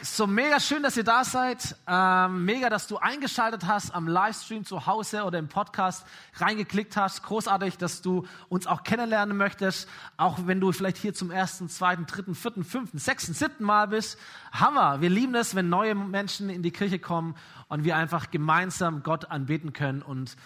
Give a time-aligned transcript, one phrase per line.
[0.00, 1.74] So mega schön, dass ihr da seid.
[1.88, 7.24] Ähm, mega, dass du eingeschaltet hast am Livestream zu Hause oder im Podcast reingeklickt hast.
[7.24, 9.88] Großartig, dass du uns auch kennenlernen möchtest.
[10.16, 14.18] Auch wenn du vielleicht hier zum ersten, zweiten, dritten, vierten, fünften, sechsten, siebten Mal bist.
[14.52, 15.00] Hammer.
[15.00, 17.34] Wir lieben es, wenn neue Menschen in die Kirche kommen
[17.66, 20.36] und wir einfach gemeinsam Gott anbeten können und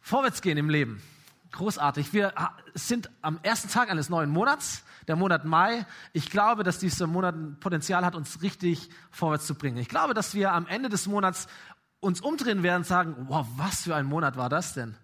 [0.00, 1.00] vorwärts gehen im Leben.
[1.52, 2.12] Großartig.
[2.12, 2.34] Wir
[2.74, 5.86] sind am ersten Tag eines neuen Monats der Monat Mai.
[6.12, 9.78] Ich glaube, dass dieser Monat ein Potenzial hat, uns richtig vorwärts zu bringen.
[9.78, 11.48] Ich glaube, dass wir am Ende des Monats
[12.00, 14.94] uns umdrehen werden und sagen, wow, was für ein Monat war das denn?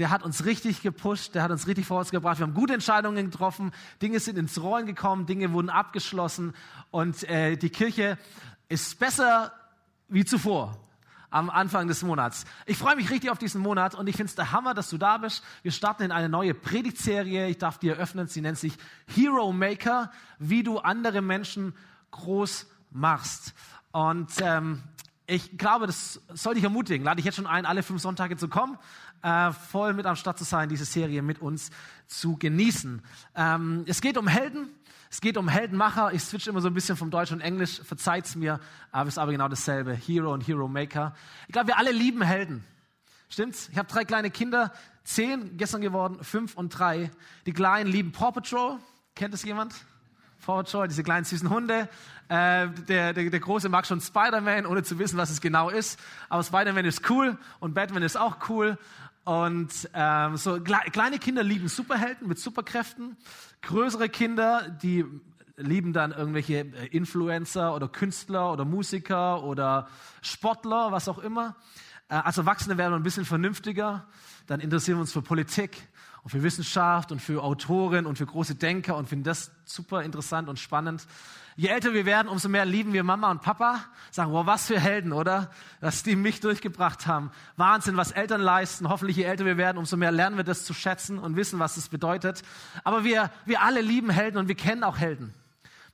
[0.00, 2.38] Der hat uns richtig gepusht, der hat uns richtig vorwärts gebracht.
[2.38, 3.70] Wir haben gute Entscheidungen getroffen,
[4.02, 6.52] Dinge sind ins Rollen gekommen, Dinge wurden abgeschlossen
[6.90, 8.18] und äh, die Kirche
[8.68, 9.52] ist besser
[10.08, 10.76] wie zuvor
[11.34, 12.44] am Anfang des Monats.
[12.64, 14.98] Ich freue mich richtig auf diesen Monat und ich finde es der Hammer, dass du
[14.98, 15.42] da bist.
[15.62, 17.48] Wir starten in eine neue Predigtserie.
[17.48, 18.28] Ich darf die eröffnen.
[18.28, 18.74] Sie nennt sich
[19.12, 21.74] Hero Maker, wie du andere Menschen
[22.12, 23.52] groß machst.
[23.90, 24.84] Und ähm,
[25.26, 27.04] ich glaube, das soll dich ermutigen.
[27.04, 28.78] Lade ich jetzt schon ein, alle fünf Sonntage zu kommen,
[29.22, 31.70] äh, voll mit am Start zu sein, diese Serie mit uns
[32.06, 33.02] zu genießen.
[33.34, 34.68] Ähm, es geht um Helden.
[35.14, 36.12] Es geht um Heldenmacher.
[36.12, 37.80] Ich switch immer so ein bisschen vom Deutsch und Englisch.
[37.84, 38.58] Verzeiht's mir,
[38.90, 39.92] aber es ist aber genau dasselbe.
[39.92, 41.14] Hero und Hero Maker.
[41.46, 42.64] Ich glaube, wir alle lieben Helden.
[43.28, 43.68] Stimmt's?
[43.70, 44.72] Ich habe drei kleine Kinder,
[45.04, 47.12] zehn gestern geworden, fünf und drei.
[47.46, 48.80] Die Kleinen lieben Paw Patrol.
[49.14, 49.76] Kennt es jemand?
[50.44, 51.88] Paw Patrol, diese kleinen süßen Hunde.
[52.28, 55.96] Äh, der, der, der Große mag schon Spider-Man, ohne zu wissen, was es genau ist.
[56.28, 58.78] Aber Spider-Man ist cool und Batman ist auch cool.
[59.24, 63.16] Und ähm, so kleine Kinder lieben Superhelden mit Superkräften.
[63.62, 65.04] Größere Kinder, die
[65.56, 69.88] lieben dann irgendwelche äh, Influencer oder Künstler oder Musiker oder
[70.20, 71.56] Sportler, was auch immer.
[72.08, 74.06] Äh, als Erwachsene werden wir ein bisschen vernünftiger.
[74.46, 75.88] Dann interessieren wir uns für Politik
[76.22, 80.48] und für Wissenschaft und für Autoren und für große Denker und finden das super interessant
[80.48, 81.06] und spannend.
[81.56, 83.84] Je älter wir werden, umso mehr lieben wir Mama und Papa.
[84.10, 85.50] Sagen, wow, was für Helden, oder?
[85.80, 87.30] Dass die mich durchgebracht haben.
[87.56, 88.88] Wahnsinn, was Eltern leisten.
[88.88, 91.76] Hoffentlich, je älter wir werden, umso mehr lernen wir das zu schätzen und wissen, was
[91.76, 92.42] es bedeutet.
[92.82, 95.32] Aber wir, wir alle lieben Helden und wir kennen auch Helden.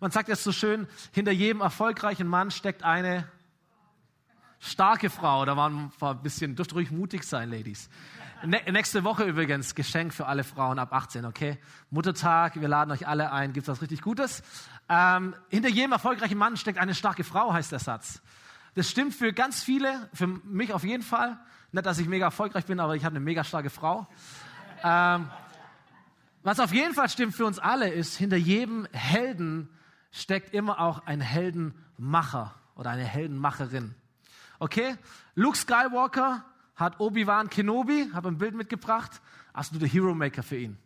[0.01, 3.29] Man sagt jetzt so schön, hinter jedem erfolgreichen Mann steckt eine
[4.61, 5.45] starke Frau.
[5.45, 7.91] Da waren ein bisschen, dürft ruhig mutig sein, Ladies.
[8.43, 11.59] Nächste Woche übrigens Geschenk für alle Frauen ab 18, okay?
[11.91, 14.43] Muttertag, wir laden euch alle ein, gibt's was richtig Gutes.
[14.93, 18.21] Ähm, hinter jedem erfolgreichen Mann steckt eine starke Frau, heißt der Satz.
[18.75, 21.39] Das stimmt für ganz viele, für mich auf jeden Fall.
[21.71, 24.09] Nicht, dass ich mega erfolgreich bin, aber ich habe eine mega starke Frau.
[24.83, 25.31] Ähm,
[26.43, 29.69] was auf jeden Fall stimmt für uns alle ist, hinter jedem Helden
[30.11, 33.95] steckt immer auch ein Heldenmacher oder eine Heldenmacherin.
[34.59, 34.97] Okay?
[35.37, 39.21] Luke Skywalker hat Obi-Wan Kenobi, habe ein Bild mitgebracht,
[39.55, 40.79] der Hero Maker für ihn.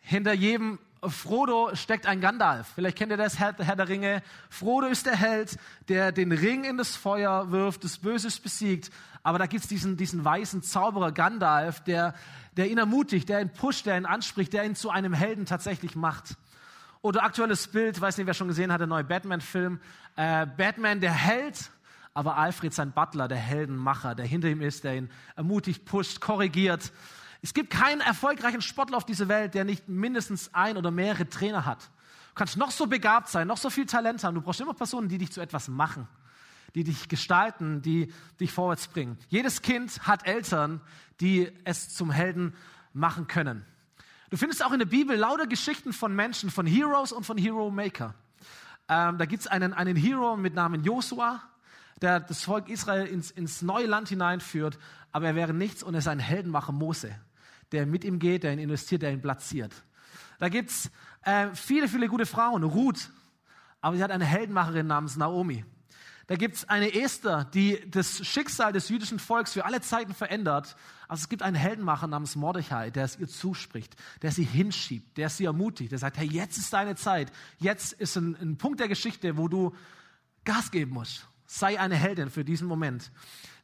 [0.00, 0.78] Hinter jedem
[1.08, 2.68] Frodo steckt ein Gandalf.
[2.74, 4.22] Vielleicht kennt ihr das, Herr, Herr, der Ringe.
[4.50, 5.56] Frodo ist der Held,
[5.88, 8.90] der den Ring in das Feuer wirft, das Böses besiegt.
[9.22, 12.14] Aber da gibt's diesen, diesen weißen Zauberer Gandalf, der,
[12.56, 15.96] der ihn ermutigt, der ihn pusht, der ihn anspricht, der ihn zu einem Helden tatsächlich
[15.96, 16.36] macht.
[17.02, 19.80] Oder aktuelles Bild, weiß nicht, wer schon gesehen hat, der neue Batman-Film.
[20.16, 21.70] Äh, Batman, der Held,
[22.12, 26.92] aber Alfred sein Butler, der Heldenmacher, der hinter ihm ist, der ihn ermutigt, pusht, korrigiert.
[27.42, 31.64] Es gibt keinen erfolgreichen Sportler auf dieser Welt, der nicht mindestens ein oder mehrere Trainer
[31.64, 31.82] hat.
[32.30, 34.34] Du kannst noch so begabt sein, noch so viel Talent haben.
[34.34, 36.06] Du brauchst immer Personen, die dich zu etwas machen,
[36.74, 39.18] die dich gestalten, die dich vorwärts bringen.
[39.28, 40.80] Jedes Kind hat Eltern,
[41.20, 42.54] die es zum Helden
[42.92, 43.64] machen können.
[44.28, 47.70] Du findest auch in der Bibel lauter Geschichten von Menschen, von Heroes und von Hero
[47.70, 48.14] Maker.
[48.88, 51.42] Ähm, da gibt es einen, einen Hero mit Namen Josua,
[52.00, 54.78] der das Volk Israel ins, ins neue Land hineinführt,
[55.10, 57.18] aber er wäre nichts und er ist ein Heldenmacher Mose
[57.72, 59.72] der mit ihm geht, der ihn investiert, der ihn platziert.
[60.38, 60.90] Da gibt's
[61.22, 62.62] äh, viele, viele gute Frauen.
[62.64, 63.10] Ruth,
[63.80, 65.64] aber sie hat eine Heldenmacherin namens Naomi.
[66.30, 70.76] Da gibt's eine Esther, die das Schicksal des jüdischen Volks für alle Zeiten verändert.
[71.08, 75.28] Also es gibt einen Heldenmacher namens Mordechai, der es ihr zuspricht, der sie hinschiebt, der
[75.28, 77.32] sie ermutigt, der sagt, hey, jetzt ist deine Zeit.
[77.58, 79.74] Jetzt ist ein, ein Punkt der Geschichte, wo du
[80.44, 81.26] Gas geben musst.
[81.52, 83.10] Sei eine Heldin für diesen Moment.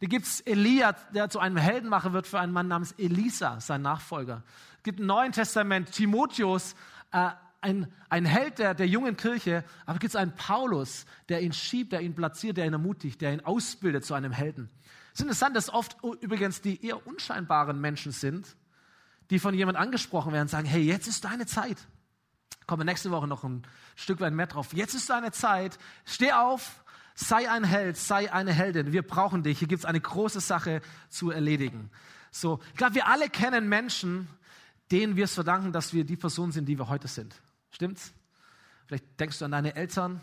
[0.01, 4.43] Da gibt's Elia, der zu einem Heldenmacher wird für einen Mann namens Elisa, sein Nachfolger.
[4.79, 6.75] Es gibt im Neuen Testament Timotheus,
[7.13, 7.31] äh,
[7.61, 11.93] ein, ein Held der, der jungen Kirche, aber gibt es einen Paulus, der ihn schiebt,
[11.93, 14.69] der ihn platziert, der ihn ermutigt, der ihn ausbildet zu einem Helden.
[15.13, 18.57] Es ist interessant, dass oft übrigens die eher unscheinbaren Menschen sind,
[19.31, 21.87] die von jemand angesprochen werden und sagen, hey, jetzt ist deine Zeit.
[22.67, 23.63] Kommen nächste Woche noch ein
[23.95, 24.73] Stück weit mehr drauf.
[24.73, 25.79] Jetzt ist deine Zeit.
[26.05, 26.83] Steh auf,
[27.19, 28.93] Sei ein Held, sei eine Heldin.
[28.93, 29.59] Wir brauchen dich.
[29.59, 31.91] Hier gibt es eine große Sache zu erledigen.
[32.31, 34.29] So, ich glaube, wir alle kennen Menschen,
[34.93, 37.35] denen wir es verdanken, dass wir die Person sind, die wir heute sind.
[37.71, 38.13] Stimmt's?
[38.87, 40.21] Vielleicht denkst du an deine Eltern,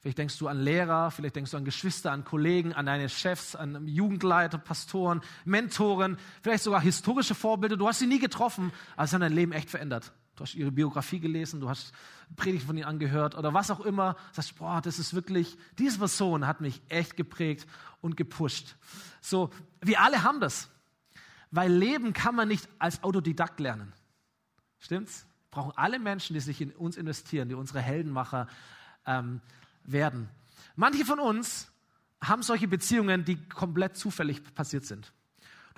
[0.00, 3.54] Vielleicht denkst du an Lehrer, vielleicht denkst du an Geschwister, an Kollegen, an deine Chefs,
[3.54, 7.76] an Jugendleiter, Pastoren, Mentoren, vielleicht sogar historische Vorbilder.
[7.76, 10.12] Du hast sie nie getroffen, aber sie haben dein Leben echt verändert.
[10.40, 11.92] Du hast ihre Biografie gelesen, du hast
[12.34, 14.16] Predigt von ihnen angehört oder was auch immer.
[14.32, 17.68] Sagst, boah, das ist wirklich, diese Person hat mich echt geprägt
[18.00, 18.74] und gepusht.
[19.20, 19.50] So,
[19.82, 20.70] wir alle haben das.
[21.50, 23.92] Weil Leben kann man nicht als Autodidakt lernen.
[24.78, 25.26] Stimmt's?
[25.50, 28.46] brauchen alle Menschen, die sich in uns investieren, die unsere Heldenmacher
[29.04, 29.42] ähm,
[29.84, 30.30] werden.
[30.74, 31.70] Manche von uns
[32.22, 35.12] haben solche Beziehungen, die komplett zufällig passiert sind.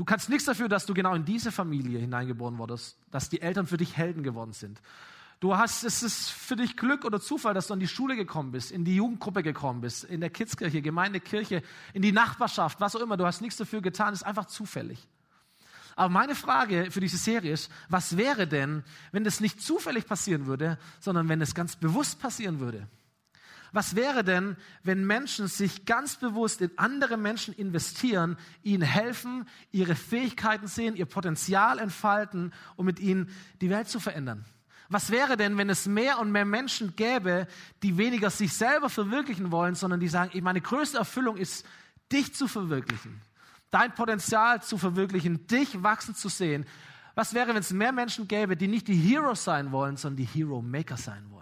[0.03, 3.69] Du kannst nichts dafür, dass du genau in diese Familie hineingeboren wurdest, dass die Eltern
[3.69, 4.83] für dich Helden geworden sind.
[5.39, 8.51] Du hast, es ist für dich Glück oder Zufall, dass du an die Schule gekommen
[8.51, 11.63] bist, in die Jugendgruppe gekommen bist, in der Kidskirche, Gemeindekirche,
[11.93, 13.17] in die Nachbarschaft, was auch immer.
[13.17, 15.07] Du hast nichts dafür getan, ist einfach zufällig.
[15.95, 18.83] Aber meine Frage für diese Serie ist, was wäre denn,
[19.13, 22.89] wenn das nicht zufällig passieren würde, sondern wenn es ganz bewusst passieren würde?
[23.73, 29.95] Was wäre denn, wenn Menschen sich ganz bewusst in andere Menschen investieren, ihnen helfen, ihre
[29.95, 33.31] Fähigkeiten sehen, ihr Potenzial entfalten, um mit ihnen
[33.63, 34.45] die Welt zu verändern?
[34.91, 37.47] Was wäre denn, wenn es mehr und mehr Menschen gäbe,
[37.83, 41.65] die weniger sich selber verwirklichen wollen, sondern die sagen, meine größte Erfüllung ist,
[42.13, 43.23] dich zu verwirklichen,
[43.71, 46.67] dein Potenzial zu verwirklichen, dich wachsen zu sehen?
[47.15, 50.25] Was wäre, wenn es mehr Menschen gäbe, die nicht die Heroes sein wollen, sondern die
[50.25, 51.42] Hero Maker sein wollen?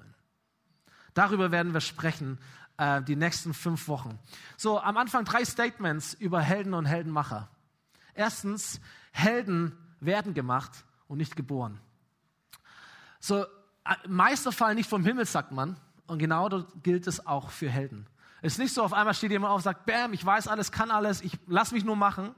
[1.14, 2.38] Darüber werden wir sprechen
[2.76, 4.18] äh, die nächsten fünf Wochen.
[4.56, 7.48] So, am Anfang drei Statements über Helden und Heldenmacher.
[8.14, 8.80] Erstens,
[9.12, 11.80] Helden werden gemacht und nicht geboren.
[13.20, 13.46] So, äh,
[14.08, 15.76] Meisterfall nicht vom Himmel, sagt man.
[16.06, 18.06] Und genau dort gilt es auch für Helden.
[18.42, 20.72] Es ist nicht so, auf einmal steht jemand auf und sagt, Bam, ich weiß alles,
[20.72, 22.34] kann alles, ich lass mich nur machen.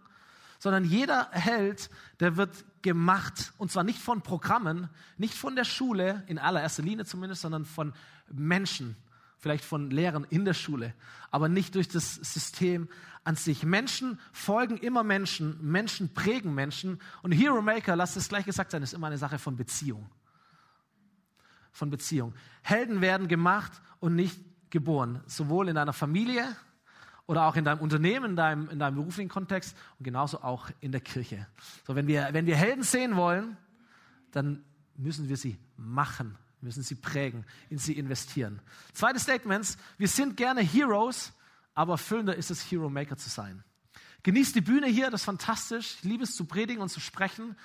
[0.59, 1.91] Sondern jeder Held,
[2.21, 3.53] der wird gemacht.
[3.59, 7.93] Und zwar nicht von Programmen, nicht von der Schule, in allererster Linie zumindest, sondern von
[8.33, 8.97] Menschen,
[9.39, 10.95] vielleicht von Lehrern in der Schule,
[11.31, 12.89] aber nicht durch das System
[13.25, 13.65] an sich.
[13.65, 17.01] Menschen folgen immer Menschen, Menschen prägen Menschen.
[17.23, 20.09] Und Hero Maker, lasst es gleich gesagt sein, ist immer eine Sache von Beziehung.
[21.71, 22.35] Von Beziehung.
[22.63, 24.41] Helden werden gemacht und nicht
[24.71, 26.45] geboren, sowohl in deiner Familie
[27.27, 30.93] oder auch in deinem Unternehmen, in deinem, in deinem beruflichen Kontext und genauso auch in
[30.93, 31.47] der Kirche.
[31.87, 33.57] So, wenn wir, wenn wir Helden sehen wollen,
[34.33, 34.65] dann
[34.97, 38.61] müssen wir sie machen wir müssen sie prägen, in sie investieren.
[38.93, 41.33] Zweites Statement, wir sind gerne Heroes,
[41.75, 43.65] aber erfüllender ist es, Hero Maker zu sein.
[44.23, 45.97] Genießt die Bühne hier, das ist fantastisch.
[45.97, 47.57] Ich liebe es zu predigen und zu sprechen.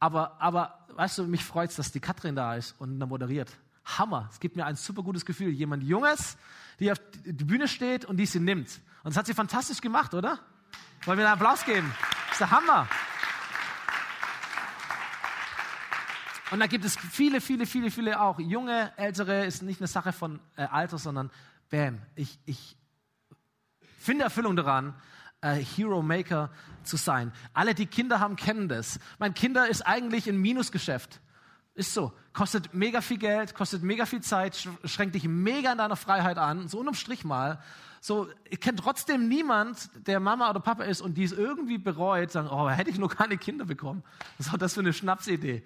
[0.00, 3.52] Aber, aber weißt du, mich freut es, dass die Katrin da ist und da moderiert.
[3.84, 4.28] Hammer.
[4.32, 5.50] Es gibt mir ein super gutes Gefühl.
[5.50, 6.36] Jemand Junges,
[6.80, 8.80] die auf die Bühne steht und die sie nimmt.
[9.04, 10.40] Und das hat sie fantastisch gemacht, oder?
[11.04, 11.94] Wollen wir einen Applaus geben?
[12.24, 12.88] Das ist der Hammer.
[16.50, 18.38] Und da gibt es viele, viele, viele, viele auch.
[18.40, 21.30] Junge, ältere ist nicht eine Sache von äh, Alter, sondern
[21.70, 22.76] bam, ich, ich
[23.98, 24.94] finde Erfüllung daran,
[25.40, 26.50] äh, Hero Maker
[26.82, 27.32] zu sein.
[27.54, 28.98] Alle, die Kinder haben, kennen das.
[29.18, 31.20] Mein Kinder ist eigentlich ein Minusgeschäft.
[31.74, 32.12] Ist so.
[32.32, 36.66] Kostet mega viel Geld, kostet mega viel Zeit, schränkt dich mega in deiner Freiheit an.
[36.68, 37.62] So unterm Strich mal.
[38.00, 42.30] So, ich kenne trotzdem niemand, der Mama oder Papa ist und die es irgendwie bereut,
[42.32, 44.02] sagen, oh, hätte ich nur keine Kinder bekommen.
[44.38, 45.62] Was ist das für eine Schnapsidee?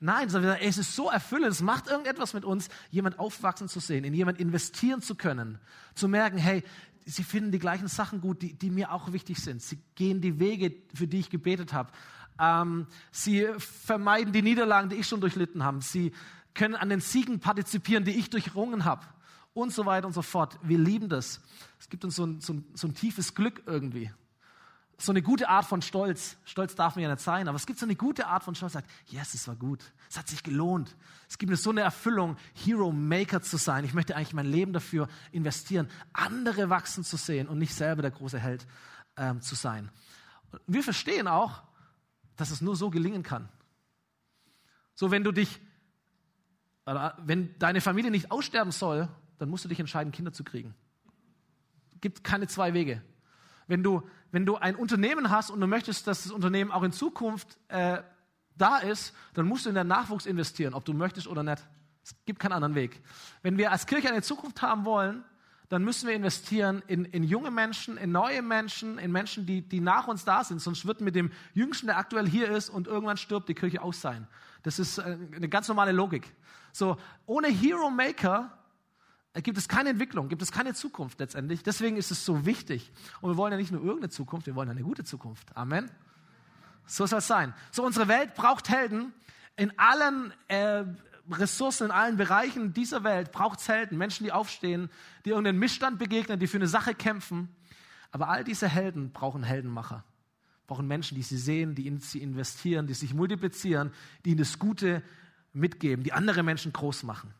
[0.00, 4.04] Nein, sondern es ist so erfüllend, es macht irgendetwas mit uns, jemand aufwachsen zu sehen,
[4.04, 5.58] in jemand investieren zu können,
[5.94, 6.62] zu merken, hey,
[7.04, 9.60] sie finden die gleichen Sachen gut, die, die mir auch wichtig sind.
[9.60, 11.90] Sie gehen die Wege, für die ich gebetet habe.
[12.38, 15.80] Ähm, sie vermeiden die Niederlagen, die ich schon durchlitten habe.
[15.82, 16.12] Sie
[16.54, 19.04] können an den Siegen partizipieren, die ich durchrungen habe.
[19.54, 20.60] Und so weiter und so fort.
[20.62, 21.40] Wir lieben das.
[21.80, 24.10] Es gibt uns so ein, so ein, so ein tiefes Glück irgendwie
[25.00, 26.36] so eine gute Art von Stolz.
[26.44, 28.72] Stolz darf man ja nicht sein, aber es gibt so eine gute Art von Stolz,
[28.72, 29.80] sagt, yes, es war gut.
[30.10, 30.96] Es hat sich gelohnt.
[31.28, 33.84] Es gibt mir so eine Erfüllung, Hero Maker zu sein.
[33.84, 38.10] Ich möchte eigentlich mein Leben dafür investieren, andere wachsen zu sehen und nicht selber der
[38.10, 38.66] große Held
[39.16, 39.88] ähm, zu sein.
[40.66, 41.62] Wir verstehen auch,
[42.34, 43.48] dass es nur so gelingen kann.
[44.94, 45.60] So, wenn du dich,
[46.84, 50.74] wenn deine Familie nicht aussterben soll, dann musst du dich entscheiden, Kinder zu kriegen.
[51.94, 53.00] Es gibt keine zwei Wege.
[53.68, 56.92] Wenn du wenn du ein Unternehmen hast und du möchtest, dass das Unternehmen auch in
[56.92, 58.02] Zukunft äh,
[58.56, 61.66] da ist, dann musst du in den Nachwuchs investieren, ob du möchtest oder nicht.
[62.02, 63.00] Es gibt keinen anderen Weg.
[63.42, 65.24] Wenn wir als Kirche eine Zukunft haben wollen,
[65.68, 69.80] dann müssen wir investieren in, in junge Menschen, in neue Menschen, in Menschen, die, die
[69.80, 70.60] nach uns da sind.
[70.60, 74.00] Sonst wird mit dem Jüngsten, der aktuell hier ist und irgendwann stirbt, die Kirche aus
[74.00, 74.26] sein.
[74.62, 76.34] Das ist äh, eine ganz normale Logik.
[76.72, 76.96] So,
[77.26, 78.57] ohne Hero Maker
[79.34, 81.62] gibt es keine Entwicklung, gibt es keine Zukunft letztendlich.
[81.62, 82.90] Deswegen ist es so wichtig.
[83.20, 85.56] Und wir wollen ja nicht nur irgendeine Zukunft, wir wollen eine gute Zukunft.
[85.56, 85.90] Amen.
[86.86, 87.54] So soll es sein.
[87.70, 89.12] So, unsere Welt braucht Helden
[89.56, 90.84] in allen äh,
[91.30, 94.88] Ressourcen in allen Bereichen dieser Welt braucht es Helden, Menschen, die aufstehen,
[95.24, 97.48] die irgendeinen Missstand begegnen, die für eine Sache kämpfen.
[98.10, 100.04] Aber all diese Helden brauchen Heldenmacher,
[100.66, 103.92] brauchen Menschen, die sie sehen, die in sie investieren, die sich multiplizieren,
[104.24, 105.02] die ihnen das Gute
[105.52, 107.34] mitgeben, die andere Menschen groß machen.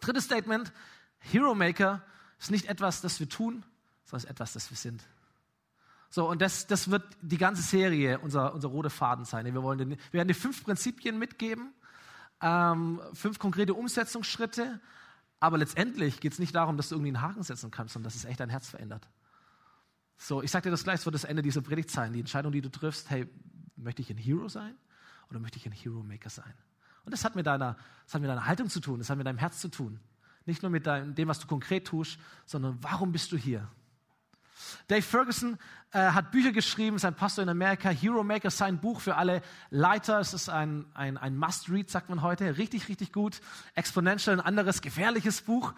[0.00, 0.72] Drittes Statement,
[1.20, 2.02] Hero Maker
[2.38, 3.64] ist nicht etwas, das wir tun,
[4.04, 5.04] sondern ist etwas, das wir sind.
[6.10, 9.44] So, und das, das wird die ganze Serie unser, unser roter Faden sein.
[9.44, 11.74] Wir, wollen den, wir werden dir fünf Prinzipien mitgeben,
[12.40, 14.80] ähm, fünf konkrete Umsetzungsschritte,
[15.40, 18.14] aber letztendlich geht es nicht darum, dass du irgendwie einen Haken setzen kannst, sondern dass
[18.14, 19.08] es echt dein Herz verändert.
[20.16, 22.12] So, ich sage dir das gleich, es wird das Ende dieser Predigt sein.
[22.12, 23.28] Die Entscheidung, die du triffst, hey,
[23.76, 24.74] möchte ich ein Hero sein
[25.30, 26.52] oder möchte ich ein Hero Maker sein?
[27.04, 29.26] Und das hat mit deiner, das hat mit deiner Haltung zu tun, das hat mit
[29.26, 30.00] deinem Herz zu tun.
[30.48, 33.68] Nicht nur mit dem, was du konkret tust, sondern warum bist du hier?
[34.86, 35.58] Dave Ferguson
[35.90, 40.20] äh, hat Bücher geschrieben, sein Pastor in Amerika, Hero Maker, sein Buch für alle Leiter.
[40.20, 42.56] Es ist ein, ein, ein Must-Read, sagt man heute.
[42.56, 43.42] Richtig, richtig gut.
[43.74, 45.74] Exponential, ein anderes gefährliches Buch.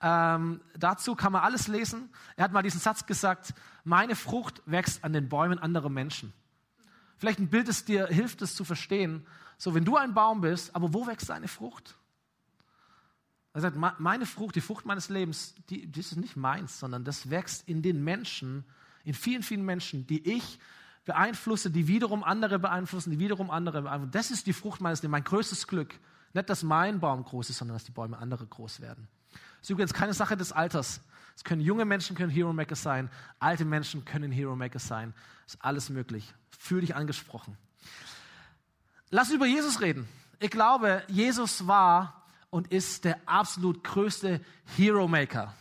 [0.00, 2.08] Ähm, dazu kann man alles lesen.
[2.36, 6.32] Er hat mal diesen Satz gesagt, meine Frucht wächst an den Bäumen anderer Menschen.
[7.18, 9.26] Vielleicht ein Bild, das dir hilft, es zu verstehen.
[9.58, 11.96] So, wenn du ein Baum bist, aber wo wächst deine Frucht?
[13.54, 17.28] Er sagt, meine Frucht, die Frucht meines Lebens, die, die ist nicht meins, sondern das
[17.28, 18.64] wächst in den Menschen,
[19.04, 20.58] in vielen, vielen Menschen, die ich
[21.04, 24.12] beeinflusse, die wiederum andere beeinflussen, die wiederum andere beeinflussen.
[24.12, 25.94] Das ist die Frucht meines Lebens, mein größtes Glück.
[26.32, 29.06] Nicht, dass mein Baum groß ist, sondern dass die Bäume andere groß werden.
[29.32, 31.02] Das ist übrigens keine Sache des Alters.
[31.36, 35.14] Es können junge Menschen können Hero Maker sein, alte Menschen können Hero Maker sein.
[35.44, 36.32] Das ist alles möglich.
[36.58, 37.56] Fühl dich angesprochen.
[39.10, 40.08] Lass über Jesus reden.
[40.40, 42.21] Ich glaube, Jesus war
[42.52, 44.38] und ist der absolut größte
[44.76, 45.54] Hero Maker.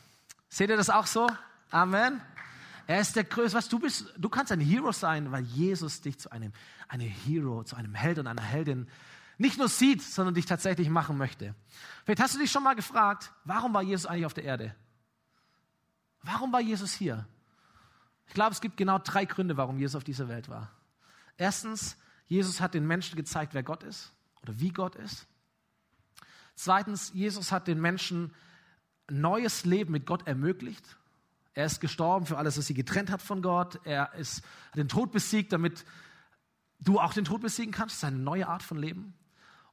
[0.49, 1.25] Seht ihr das auch so?
[1.69, 2.19] Amen.
[2.85, 3.57] Er ist der größte.
[3.57, 6.51] Was du bist, du kannst ein Hero sein, weil Jesus dich zu einem,
[6.89, 8.89] einem Hero, zu einem Held und einer Heldin
[9.37, 11.55] nicht nur sieht, sondern dich tatsächlich machen möchte.
[12.03, 14.75] Vielleicht hast du dich schon mal gefragt, warum war Jesus eigentlich auf der Erde?
[16.23, 17.25] Warum war Jesus hier?
[18.27, 20.69] Ich glaube, es gibt genau drei Gründe, warum Jesus auf dieser Welt war.
[21.37, 21.95] Erstens,
[22.27, 25.25] Jesus hat den Menschen gezeigt, wer Gott ist oder wie Gott ist.
[26.63, 28.35] Zweitens, Jesus hat den Menschen
[29.09, 30.95] neues Leben mit Gott ermöglicht.
[31.55, 33.79] Er ist gestorben für alles, was sie getrennt hat von Gott.
[33.83, 35.83] Er ist, hat den Tod besiegt, damit
[36.79, 37.95] du auch den Tod besiegen kannst.
[37.95, 39.15] Das ist eine neue Art von Leben.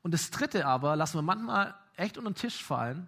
[0.00, 3.06] Und das Dritte aber, lassen wir manchmal echt unter den Tisch fallen.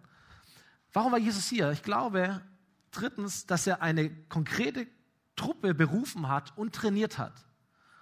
[0.92, 1.70] Warum war Jesus hier?
[1.70, 2.42] Ich glaube,
[2.90, 4.88] drittens, dass er eine konkrete
[5.36, 7.46] Truppe berufen hat und trainiert hat.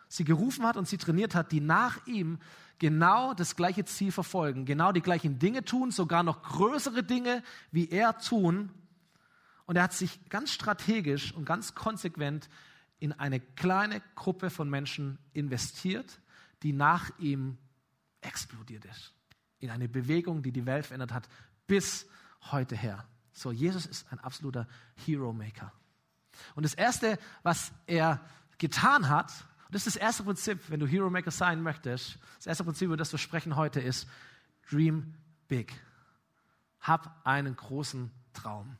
[0.08, 2.40] Sie gerufen hat und sie trainiert hat, die nach ihm
[2.78, 7.88] genau das gleiche Ziel verfolgen, genau die gleichen Dinge tun, sogar noch größere Dinge wie
[7.88, 8.70] er tun.
[9.66, 12.48] Und er hat sich ganz strategisch und ganz konsequent
[13.00, 16.20] in eine kleine Gruppe von Menschen investiert,
[16.62, 17.58] die nach ihm
[18.20, 19.12] explodiert ist.
[19.60, 21.28] In eine Bewegung, die die Welt verändert hat,
[21.66, 22.06] bis
[22.50, 23.06] heute her.
[23.32, 24.66] So, Jesus ist ein absoluter
[25.06, 25.72] Hero Maker.
[26.54, 28.20] Und das Erste, was er
[28.58, 29.32] getan hat,
[29.68, 32.18] und das ist das erste Prinzip, wenn du Hero Maker sein möchtest.
[32.36, 34.08] Das erste Prinzip, über das wir sprechen heute, ist
[34.70, 35.12] Dream
[35.46, 35.74] Big.
[36.80, 38.78] Hab einen großen Traum.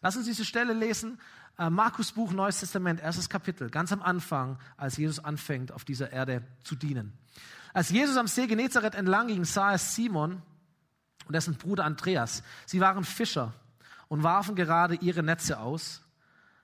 [0.00, 1.20] Lass uns diese Stelle lesen.
[1.58, 6.10] Äh, Markus Buch, Neues Testament, erstes Kapitel, ganz am Anfang, als Jesus anfängt, auf dieser
[6.10, 7.12] Erde zu dienen.
[7.74, 10.40] Als Jesus am See Genezareth entlang ging, sah er Simon
[11.26, 12.42] und dessen Bruder Andreas.
[12.64, 13.52] Sie waren Fischer
[14.08, 16.02] und warfen gerade ihre Netze aus.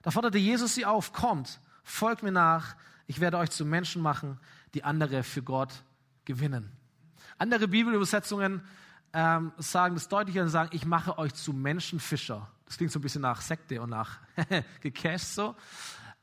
[0.01, 2.75] Da forderte Jesus sie auf, kommt, folgt mir nach,
[3.07, 4.39] ich werde euch zu Menschen machen,
[4.73, 5.83] die andere für Gott
[6.25, 6.71] gewinnen.
[7.37, 8.61] Andere Bibelübersetzungen
[9.13, 12.49] ähm, sagen das deutlicher und sagen, ich mache euch zu Menschenfischer.
[12.65, 14.19] Das klingt so ein bisschen nach Sekte und nach
[14.81, 15.55] gecasht so.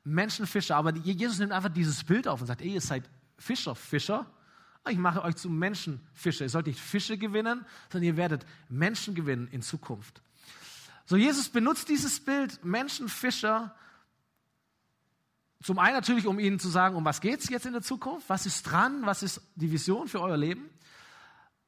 [0.04, 4.26] Menschenfischer, aber Jesus nimmt einfach dieses Bild auf und sagt, ey, ihr seid Fischer, Fischer.
[4.88, 6.44] Ich mache euch zu Menschenfischer.
[6.44, 10.22] Ihr sollt nicht Fische gewinnen, sondern ihr werdet Menschen gewinnen in Zukunft.
[11.04, 13.74] So, Jesus benutzt dieses Bild Menschenfischer
[15.62, 18.28] zum einen natürlich, um Ihnen zu sagen, um was geht es jetzt in der Zukunft,
[18.28, 20.70] was ist dran, was ist die Vision für euer Leben.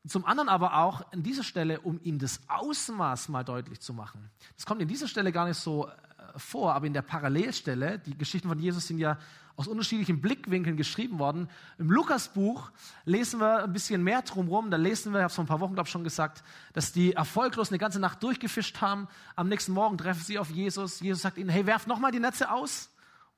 [0.07, 4.31] Zum anderen aber auch an dieser Stelle, um Ihnen das Ausmaß mal deutlich zu machen.
[4.57, 5.93] Das kommt in dieser Stelle gar nicht so äh,
[6.37, 9.19] vor, aber in der Parallelstelle, die Geschichten von Jesus sind ja
[9.57, 11.51] aus unterschiedlichen Blickwinkeln geschrieben worden.
[11.77, 12.71] Im Lukasbuch
[13.05, 14.71] lesen wir ein bisschen mehr drumherum.
[14.71, 16.43] Da lesen wir, ich habe es vor ein paar Wochen, glaube ich, schon gesagt,
[16.73, 19.07] dass die erfolglos eine ganze Nacht durchgefischt haben.
[19.37, 21.01] Am nächsten Morgen treffen sie auf Jesus.
[21.01, 22.90] Jesus sagt ihnen, hey, werft nochmal die Netze aus.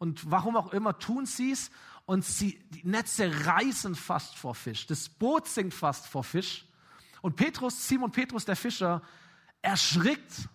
[0.03, 1.71] Und warum auch immer tun sie es.
[2.07, 4.85] Und sie, die Netze reißen fast vor Fisch.
[4.89, 6.67] Das Boot sinkt fast vor Fisch.
[7.21, 9.01] Und Petrus, Simon Petrus, der Fischer,
[9.61, 10.49] erschrickt.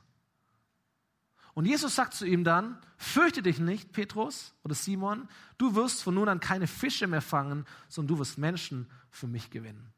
[1.53, 6.15] Und Jesus sagt zu ihm dann, fürchte dich nicht, Petrus oder Simon, du wirst von
[6.15, 9.93] nun an keine Fische mehr fangen, sondern du wirst Menschen für mich gewinnen.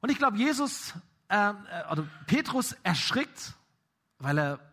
[0.00, 0.94] Und ich glaube, Jesus
[1.28, 3.52] ähm, äh, oder Petrus erschrickt,
[4.18, 4.67] weil er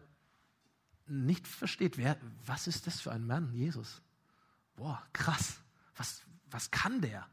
[1.07, 4.01] nicht versteht, wer, was ist das für ein Mann, Jesus?
[4.75, 5.57] Boah, krass.
[5.95, 7.27] Was, was kann der?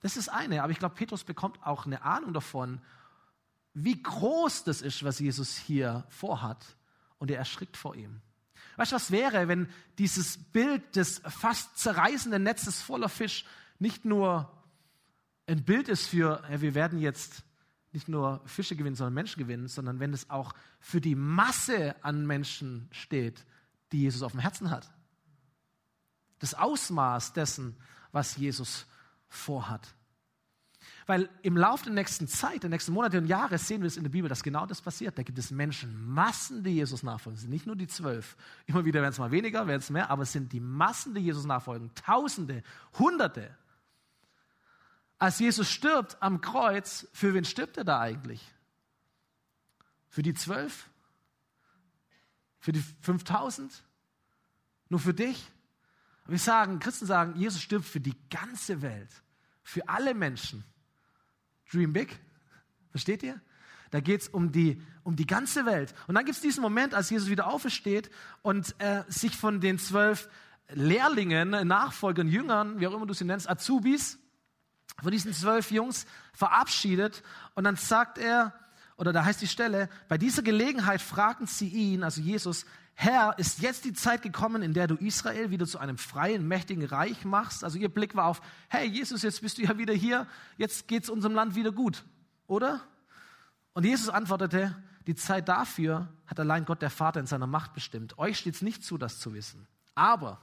[0.00, 2.80] Das ist eine, aber ich glaube, Petrus bekommt auch eine Ahnung davon,
[3.72, 6.76] wie groß das ist, was Jesus hier vorhat.
[7.18, 8.20] Und er erschrickt vor ihm.
[8.76, 13.44] Weißt du, was wäre, wenn dieses Bild des fast zerreißenden Netzes voller Fisch
[13.78, 14.52] nicht nur
[15.46, 17.44] ein Bild ist für, wir werden jetzt
[17.94, 22.26] nicht nur Fische gewinnen, sondern Menschen gewinnen, sondern wenn es auch für die Masse an
[22.26, 23.44] Menschen steht,
[23.92, 24.92] die Jesus auf dem Herzen hat.
[26.40, 27.76] Das Ausmaß dessen,
[28.12, 28.86] was Jesus
[29.28, 29.94] vorhat.
[31.06, 34.04] Weil im Laufe der nächsten Zeit, der nächsten Monate und Jahre sehen wir es in
[34.04, 35.18] der Bibel, dass genau das passiert.
[35.18, 37.36] Da gibt es Menschen, Massen, die Jesus nachfolgen.
[37.36, 38.36] Es sind nicht nur die zwölf.
[38.66, 41.20] Immer wieder werden es mal weniger, werden es mehr, aber es sind die Massen, die
[41.20, 41.90] Jesus nachfolgen.
[41.94, 42.62] Tausende,
[42.98, 43.54] Hunderte.
[45.18, 48.52] Als Jesus stirbt am Kreuz, für wen stirbt er da eigentlich?
[50.08, 50.90] Für die zwölf?
[52.58, 53.84] Für die 5000?
[54.88, 55.50] Nur für dich?
[56.26, 59.10] Wir sagen, Christen sagen, Jesus stirbt für die ganze Welt,
[59.62, 60.64] für alle Menschen.
[61.70, 62.18] Dream big.
[62.90, 63.40] Versteht ihr?
[63.90, 65.94] Da geht es um die, um die ganze Welt.
[66.06, 68.10] Und dann gibt es diesen Moment, als Jesus wieder aufersteht
[68.42, 70.28] und äh, sich von den zwölf
[70.70, 74.18] Lehrlingen, Nachfolgern, Jüngern, wie auch immer du sie nennst, Azubis,
[75.02, 77.22] von diesen zwölf Jungs verabschiedet.
[77.54, 78.52] Und dann sagt er,
[78.96, 83.60] oder da heißt die Stelle, bei dieser Gelegenheit fragten sie ihn, also Jesus, Herr, ist
[83.60, 87.64] jetzt die Zeit gekommen, in der du Israel wieder zu einem freien, mächtigen Reich machst?
[87.64, 91.02] Also ihr Blick war auf, hey Jesus, jetzt bist du ja wieder hier, jetzt geht
[91.02, 92.04] es unserem Land wieder gut,
[92.46, 92.80] oder?
[93.72, 94.76] Und Jesus antwortete,
[95.08, 98.16] die Zeit dafür hat allein Gott der Vater in seiner Macht bestimmt.
[98.16, 99.66] Euch steht es nicht zu, das zu wissen.
[99.96, 100.40] Aber,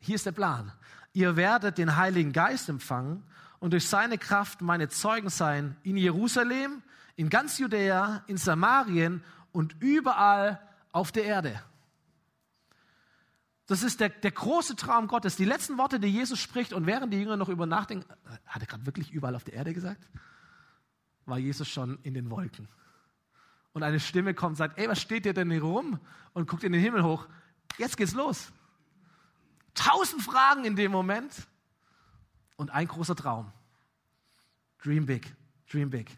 [0.00, 0.72] hier ist der Plan,
[1.12, 3.22] ihr werdet den Heiligen Geist empfangen
[3.64, 6.82] und durch seine Kraft meine Zeugen sein in Jerusalem,
[7.16, 10.60] in ganz Judäa, in Samarien und überall
[10.92, 11.62] auf der Erde.
[13.64, 15.36] Das ist der, der große Traum Gottes.
[15.36, 18.04] Die letzten Worte, die Jesus spricht und während die Jünger noch über nachdenken,
[18.44, 20.10] hat er gerade wirklich überall auf der Erde gesagt?
[21.24, 22.68] War Jesus schon in den Wolken.
[23.72, 25.98] Und eine Stimme kommt und sagt, ey, was steht dir denn hier rum?
[26.34, 27.26] Und guckt in den Himmel hoch.
[27.78, 28.52] Jetzt geht's los.
[29.72, 31.32] Tausend Fragen in dem Moment
[32.56, 33.52] und ein großer Traum.
[34.82, 35.34] Dream big,
[35.70, 36.10] dream big.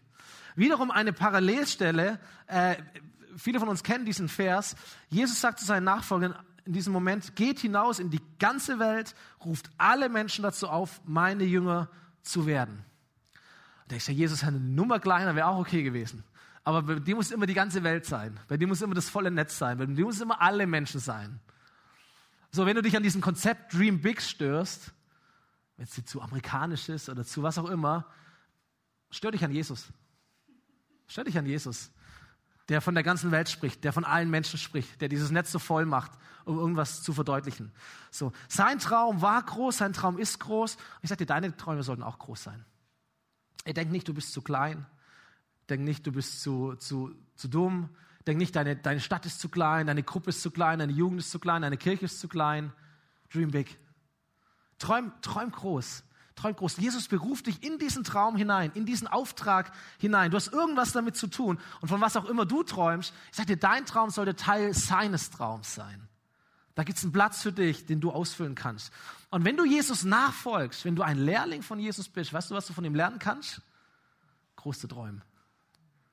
[0.55, 2.75] Wiederum eine Parallelstelle, äh,
[3.37, 4.75] viele von uns kennen diesen Vers.
[5.09, 9.69] Jesus sagt zu seinen Nachfolgern, in diesem Moment, geht hinaus in die ganze Welt, ruft
[9.77, 11.89] alle Menschen dazu auf, meine Jünger
[12.23, 12.83] zu werden.
[13.87, 16.23] Und ich sage, Jesus eine Nummer kleiner wäre auch okay gewesen.
[16.65, 18.37] Aber bei dir muss immer die ganze Welt sein.
[18.49, 19.77] Bei dir muss immer das volle Netz sein.
[19.77, 21.39] Bei dir muss immer alle Menschen sein.
[22.51, 24.91] So, wenn du dich an diesem Konzept Dream Big störst,
[25.77, 28.05] wenn es dir zu amerikanisch ist oder zu was auch immer,
[29.09, 29.87] stör dich an Jesus.
[31.07, 31.91] Stör dich an Jesus
[32.69, 35.59] der von der ganzen Welt spricht, der von allen Menschen spricht, der dieses Netz so
[35.59, 36.11] voll macht,
[36.45, 37.71] um irgendwas zu verdeutlichen.
[38.11, 40.77] So, sein Traum war groß, sein Traum ist groß.
[41.01, 42.65] Ich sage dir, deine Träume sollten auch groß sein.
[43.63, 44.85] Er denkt nicht, du bist zu klein.
[45.69, 47.89] Denk nicht, du bist zu, zu, zu dumm.
[48.25, 51.19] Denk nicht, deine, deine Stadt ist zu klein, deine Gruppe ist zu klein, deine Jugend
[51.19, 52.73] ist zu klein, deine Kirche ist zu klein.
[53.31, 53.77] Dream big.
[54.79, 56.03] Träum, träum groß.
[56.35, 56.77] Träum groß.
[56.77, 60.31] Jesus beruft dich in diesen Traum hinein, in diesen Auftrag hinein.
[60.31, 61.59] Du hast irgendwas damit zu tun.
[61.81, 65.31] Und von was auch immer du träumst, ich sage dir, dein Traum sollte Teil seines
[65.31, 66.07] Traums sein.
[66.75, 68.93] Da gibt es einen Platz für dich, den du ausfüllen kannst.
[69.31, 72.67] Und wenn du Jesus nachfolgst, wenn du ein Lehrling von Jesus bist, weißt du, was
[72.67, 73.61] du von ihm lernen kannst?
[74.57, 75.23] Groß zu träumen.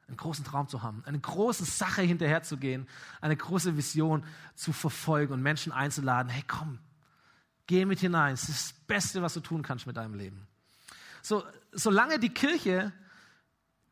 [0.09, 2.89] Einen großen Traum zu haben, eine große Sache hinterherzugehen,
[3.21, 4.25] eine große Vision
[4.55, 6.31] zu verfolgen und Menschen einzuladen.
[6.31, 6.79] Hey, komm,
[7.67, 8.35] Geh mit hinein.
[8.35, 10.47] Es ist das Beste, was du tun kannst mit deinem Leben.
[11.23, 12.93] So, solange die Kirche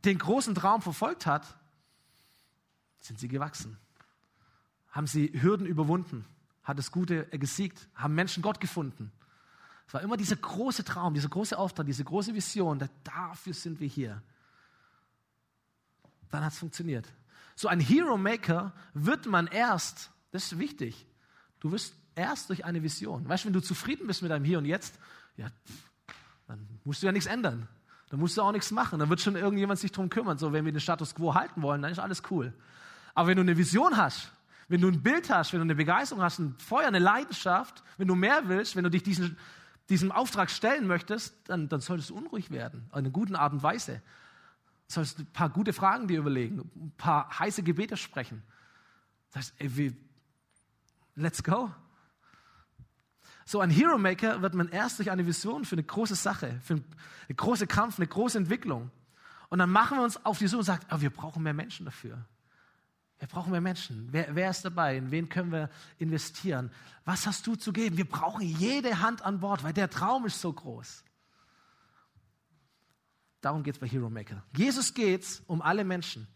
[0.05, 1.57] den großen Traum verfolgt hat,
[3.01, 3.79] sind sie gewachsen.
[4.91, 6.27] Haben sie Hürden überwunden,
[6.63, 9.11] hat das Gute gesiegt, haben Menschen Gott gefunden.
[9.87, 13.89] Es war immer dieser große Traum, dieser große Auftrag, diese große Vision, dafür sind wir
[13.89, 14.23] hier.
[16.31, 17.07] Dann hat es funktioniert.
[17.55, 21.07] So ein Hero Maker wird man erst, das ist wichtig,
[21.61, 23.29] du wirst erst durch eine Vision.
[23.29, 24.99] Weißt du, wenn du zufrieden bist mit deinem Hier und Jetzt,
[25.37, 25.49] ja,
[26.47, 27.69] dann musst du ja nichts ändern.
[28.11, 28.99] Dann musst du auch nichts machen.
[28.99, 30.37] Dann wird schon irgendjemand sich darum kümmern.
[30.37, 32.53] So, wenn wir den Status quo halten wollen, dann ist alles cool.
[33.15, 34.31] Aber wenn du eine Vision hast,
[34.69, 38.09] wenn du ein Bild hast, wenn du eine Begeisterung hast, ein Feuer, eine Leidenschaft, wenn
[38.09, 39.37] du mehr willst, wenn du dich diesen,
[39.89, 42.85] diesem Auftrag stellen möchtest, dann, dann solltest du unruhig werden.
[42.91, 44.03] In einer guten Art und Weise.
[44.89, 48.43] Du solltest ein paar gute Fragen dir überlegen, ein paar heiße Gebete sprechen.
[49.31, 49.97] Das heißt, ey, wie,
[51.15, 51.71] let's go.
[53.45, 56.75] So ein Hero Maker wird man erst durch eine Vision für eine große Sache, für
[56.75, 56.85] einen
[57.37, 58.91] großen Kampf, eine große Entwicklung.
[59.49, 61.85] Und dann machen wir uns auf die Suche und sagen, oh, wir brauchen mehr Menschen
[61.85, 62.25] dafür.
[63.19, 64.09] Wir brauchen mehr Menschen.
[64.11, 64.97] Wer, wer ist dabei?
[64.97, 66.73] In wen können wir investieren?
[67.05, 67.97] Was hast du zu geben?
[67.97, 71.05] Wir brauchen jede Hand an Bord, weil der Traum ist so groß.
[73.41, 74.43] Darum geht es bei Hero Maker.
[74.57, 76.27] Jesus geht es um alle Menschen.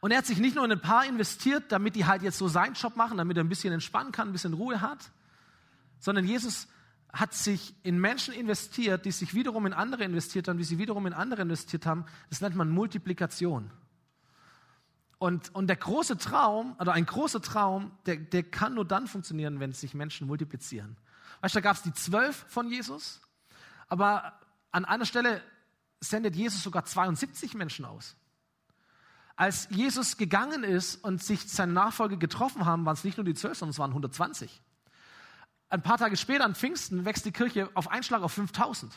[0.00, 2.48] Und er hat sich nicht nur in ein paar investiert, damit die halt jetzt so
[2.48, 5.10] seinen Job machen, damit er ein bisschen entspannen kann, ein bisschen Ruhe hat,
[5.98, 6.68] sondern Jesus
[7.12, 11.06] hat sich in Menschen investiert, die sich wiederum in andere investiert haben, die sie wiederum
[11.06, 12.04] in andere investiert haben.
[12.28, 13.70] Das nennt man Multiplikation.
[15.18, 19.60] Und, und der große Traum, oder ein großer Traum, der, der kann nur dann funktionieren,
[19.60, 20.96] wenn sich Menschen multiplizieren.
[21.40, 23.20] Weißt du, da gab es die zwölf von Jesus,
[23.88, 24.38] aber
[24.72, 25.40] an einer Stelle
[26.00, 28.14] sendet Jesus sogar 72 Menschen aus.
[29.36, 33.34] Als Jesus gegangen ist und sich seine Nachfolger getroffen haben, waren es nicht nur die
[33.34, 34.62] zwölf, sondern es waren 120
[35.68, 38.92] ein paar Tage später, an Pfingsten, wächst die Kirche auf einen Schlag auf 5000.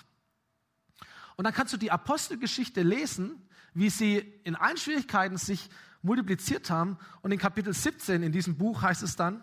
[1.36, 3.42] Und dann kannst du die Apostelgeschichte lesen,
[3.74, 5.70] wie sie in allen Schwierigkeiten sich
[6.02, 6.98] multipliziert haben.
[7.22, 9.42] Und in Kapitel 17 in diesem Buch heißt es dann,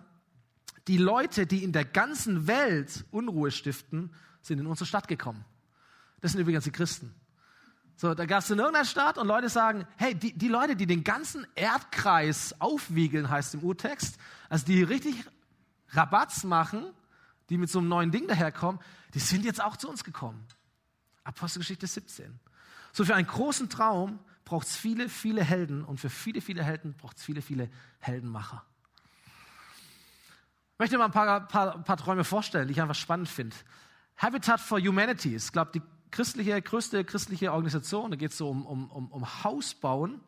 [0.88, 5.44] die Leute, die in der ganzen Welt Unruhe stiften, sind in unsere Stadt gekommen.
[6.20, 7.14] Das sind übrigens die Christen.
[7.96, 10.86] So, da gab es in irgendeiner Stadt und Leute sagen, hey, die, die Leute, die
[10.86, 15.24] den ganzen Erdkreis aufwiegeln, heißt im Urtext, also die richtig
[15.88, 16.84] Rabatz machen,
[17.48, 18.80] die mit so einem neuen Ding daherkommen,
[19.14, 20.46] die sind jetzt auch zu uns gekommen.
[21.24, 22.38] Apostelgeschichte 17.
[22.92, 26.94] So für einen großen Traum braucht es viele, viele Helden und für viele, viele Helden
[26.94, 28.64] braucht es viele, viele Heldenmacher.
[30.74, 33.56] Ich möchte mal ein paar, paar, paar Träume vorstellen, die ich einfach spannend finde.
[34.16, 38.10] Habitat for Humanity ist, glaube ich, die christliche, größte christliche Organisation.
[38.10, 40.20] Da geht es so um, um, um, um Hausbauen.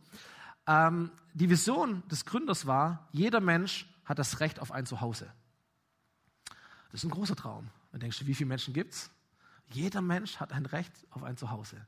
[0.67, 5.31] Ähm, die Vision des Gründers war, jeder Mensch hat das Recht auf ein Zuhause.
[6.91, 7.69] Das ist ein großer Traum.
[7.93, 9.11] Dann denkst du, wie viele Menschen gibt es?
[9.71, 11.87] Jeder Mensch hat ein Recht auf ein Zuhause.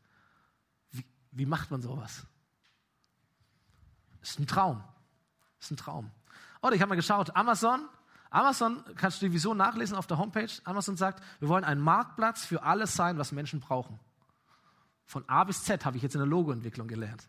[0.91, 2.27] Wie, wie macht man sowas?
[4.21, 4.85] Das ist ein Traum.
[5.59, 6.11] Das ist ein Traum.
[6.63, 7.89] Oder ich habe mal geschaut, Amazon,
[8.29, 10.51] Amazon, kannst du die Vision nachlesen auf der Homepage.
[10.65, 13.99] Amazon sagt, wir wollen ein Marktplatz für alles sein, was Menschen brauchen.
[15.07, 17.29] Von A bis Z habe ich jetzt in der Logoentwicklung gelernt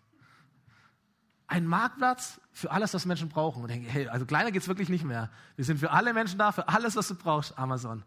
[1.52, 3.62] ein Marktplatz für alles, was Menschen brauchen.
[3.62, 5.30] Und denke, hey, also kleiner geht es wirklich nicht mehr.
[5.58, 8.04] Wir sind für alle Menschen da, für alles, was du brauchst, Amazon.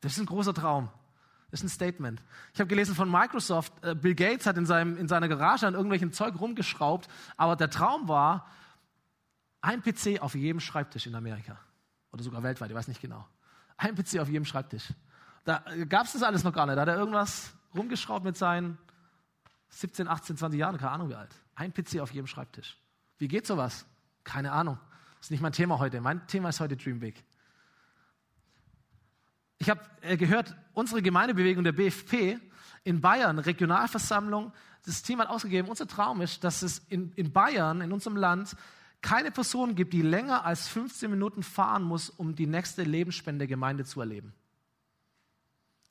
[0.00, 0.88] Das ist ein großer Traum.
[1.52, 2.20] Das ist ein Statement.
[2.52, 5.74] Ich habe gelesen von Microsoft, äh, Bill Gates hat in, seinem, in seiner Garage an
[5.74, 8.46] irgendwelchen Zeug rumgeschraubt, aber der Traum war,
[9.60, 11.58] ein PC auf jedem Schreibtisch in Amerika.
[12.12, 13.24] Oder sogar weltweit, ich weiß nicht genau.
[13.76, 14.92] Ein PC auf jedem Schreibtisch.
[15.44, 16.76] Da gab es das alles noch gar nicht.
[16.76, 18.78] Da hat er irgendwas rumgeschraubt mit seinen
[19.68, 21.34] 17, 18, 20 Jahren, keine Ahnung wie alt.
[21.60, 22.78] Ein PC auf jedem Schreibtisch.
[23.18, 23.84] Wie geht sowas?
[24.24, 24.78] Keine Ahnung.
[25.18, 26.00] Das ist nicht mein Thema heute.
[26.00, 27.22] Mein Thema ist heute Dream Big.
[29.58, 32.38] Ich habe äh, gehört, unsere Gemeindebewegung der BFP
[32.82, 34.54] in Bayern, Regionalversammlung,
[34.86, 38.56] das Team hat ausgegeben, unser Traum ist, dass es in, in Bayern, in unserem Land,
[39.02, 44.00] keine Person gibt, die länger als 15 Minuten fahren muss, um die nächste Lebensspende-Gemeinde zu
[44.00, 44.32] erleben.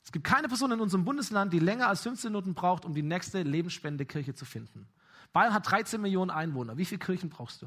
[0.02, 3.04] Es gibt keine Person in unserem Bundesland, die länger als 15 Minuten braucht, um die
[3.04, 4.88] nächste Lebensspende-Kirche zu finden.
[5.32, 6.76] Bayern hat 13 Millionen Einwohner.
[6.76, 7.66] Wie viele Kirchen brauchst du?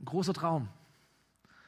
[0.00, 0.68] Ein großer Traum.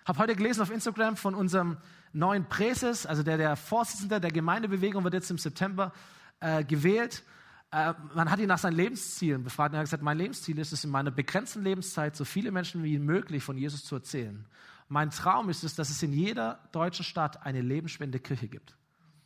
[0.04, 1.76] Habe heute gelesen auf Instagram von unserem
[2.12, 5.92] neuen Präses, also der, der Vorsitzende der Gemeindebewegung wird jetzt im September
[6.40, 7.22] äh, gewählt.
[7.70, 10.72] Äh, man hat ihn nach seinen Lebenszielen befragt und er hat gesagt, mein Lebensziel ist
[10.72, 14.44] es, in meiner begrenzten Lebenszeit so viele Menschen wie möglich von Jesus zu erzählen.
[14.88, 18.76] Mein Traum ist es, dass es in jeder deutschen Stadt eine lebensspende Kirche gibt.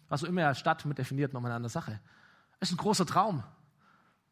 [0.09, 2.01] Was auch immer er Stadt mit definiert, nochmal eine andere Sache.
[2.61, 3.43] Ist ein großer Traum.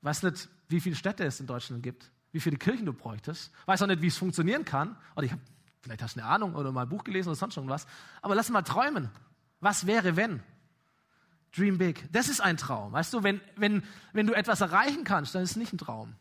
[0.05, 3.51] Weiß nicht, wie viele Städte es in Deutschland gibt, wie viele Kirchen du bräuchtest.
[3.65, 4.97] Weiß auch nicht, wie es funktionieren kann.
[5.17, 5.41] Oder ich habe,
[5.81, 7.87] vielleicht hast du eine Ahnung oder mal ein Buch gelesen oder sonst irgendwas.
[8.21, 9.09] Aber lass mal träumen.
[9.61, 10.43] Was wäre, wenn?
[11.57, 12.07] Dream big.
[12.13, 12.93] Das ist ein Traum.
[12.93, 16.15] Weißt du, wenn, wenn, wenn du etwas erreichen kannst, dann ist es nicht ein Traum.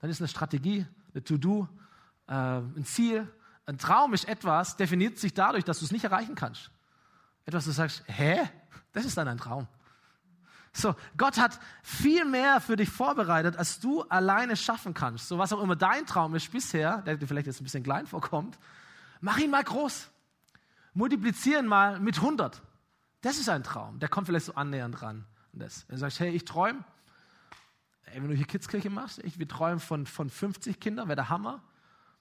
[0.00, 1.68] Dann ist es eine Strategie, eine To-Do,
[2.26, 3.26] äh, ein Ziel.
[3.64, 6.70] Ein Traum ist etwas, definiert sich dadurch, dass du es nicht erreichen kannst.
[7.46, 8.40] Etwas, du sagst, hä?
[8.92, 9.68] Das ist dann ein Traum.
[10.76, 15.26] So, Gott hat viel mehr für dich vorbereitet, als du alleine schaffen kannst.
[15.26, 18.06] So was auch immer dein Traum ist bisher, der dir vielleicht jetzt ein bisschen klein
[18.06, 18.58] vorkommt,
[19.22, 20.10] mach ihn mal groß.
[20.92, 22.62] Multiplizieren mal mit 100.
[23.22, 23.98] Das ist ein Traum.
[24.00, 25.24] Der kommt vielleicht so annähernd ran.
[25.52, 26.84] Wenn du sagst, hey, ich träume,
[28.12, 31.62] wenn du hier Kidskirche machst, ich, wir träumen von, von 50 Kindern, wäre der Hammer.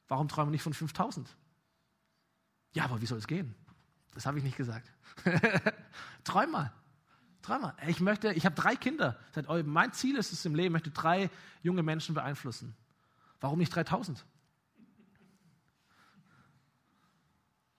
[0.08, 1.36] Warum träumen wir nicht von 5000?
[2.74, 3.54] Ja, aber wie soll es gehen?
[4.14, 4.90] Das habe ich nicht gesagt.
[6.24, 6.72] Träum mal.
[7.46, 7.76] Dreimal.
[7.88, 9.18] Ich möchte, ich habe drei Kinder.
[9.66, 11.30] Mein Ziel ist es im Leben, ich möchte drei
[11.62, 12.76] junge Menschen beeinflussen.
[13.40, 14.26] Warum nicht 3000?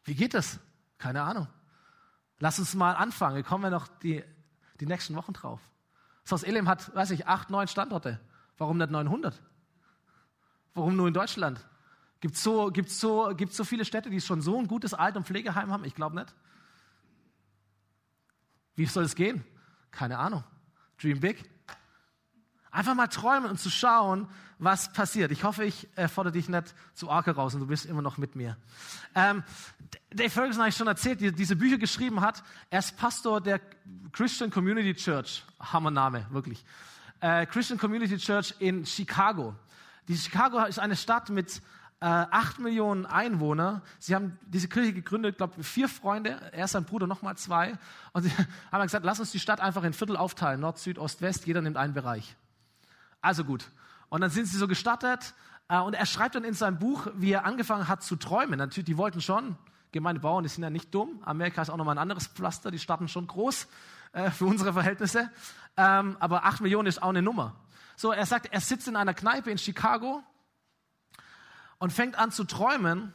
[0.04, 0.60] Wie geht das?
[0.98, 1.48] Keine Ahnung.
[2.38, 3.36] Lass uns mal anfangen.
[3.36, 4.22] Wir kommen ja noch die,
[4.78, 5.60] die nächsten Wochen drauf.
[6.30, 8.20] Haus Elim hat, weiß ich, acht, neun Standorte.
[8.58, 9.40] Warum nicht 900?
[10.74, 11.66] Warum nur in Deutschland?
[12.20, 15.16] Gibt es so, gibt's so, gibt's so viele Städte, die schon so ein gutes Alt-
[15.16, 15.84] und Pflegeheim haben?
[15.84, 16.34] Ich glaube nicht.
[18.76, 19.44] Wie soll es gehen?
[19.96, 20.44] Keine Ahnung.
[21.00, 21.42] Dream big.
[22.70, 24.28] Einfach mal träumen und zu schauen,
[24.58, 25.32] was passiert.
[25.32, 28.18] Ich hoffe, ich äh, fordere dich nicht zu arg raus und du bist immer noch
[28.18, 28.58] mit mir.
[29.14, 29.42] Ähm,
[30.10, 32.42] Dave Ferguson habe ich schon erzählt, die diese Bücher geschrieben hat.
[32.68, 33.58] Er ist Pastor der
[34.12, 35.42] Christian Community Church.
[35.60, 36.62] Hammername, wirklich.
[37.20, 39.54] Äh, Christian Community Church in Chicago.
[40.08, 41.62] Die Chicago ist eine Stadt mit
[42.00, 43.82] äh, 8 Millionen Einwohner.
[43.98, 47.78] Sie haben diese Kirche gegründet, glaube vier Freunde, er ist sein Bruder, nochmal zwei.
[48.12, 48.32] Und sie
[48.72, 51.62] haben gesagt, lass uns die Stadt einfach in Viertel aufteilen, Nord, Süd, Ost, West, jeder
[51.62, 52.36] nimmt einen Bereich.
[53.20, 53.70] Also gut.
[54.08, 55.34] Und dann sind sie so gestattet.
[55.68, 58.58] Äh, und er schreibt dann in seinem Buch, wie er angefangen hat zu träumen.
[58.58, 59.56] Natürlich, die wollten schon,
[59.92, 61.20] Gemeindebauern, die sind ja nicht dumm.
[61.24, 63.66] Amerika ist auch nochmal ein anderes Pflaster, die starten schon groß
[64.12, 65.30] äh, für unsere Verhältnisse.
[65.76, 67.56] Ähm, aber 8 Millionen ist auch eine Nummer.
[67.96, 70.22] So, er sagt, er sitzt in einer Kneipe in Chicago
[71.78, 73.14] und fängt an zu träumen,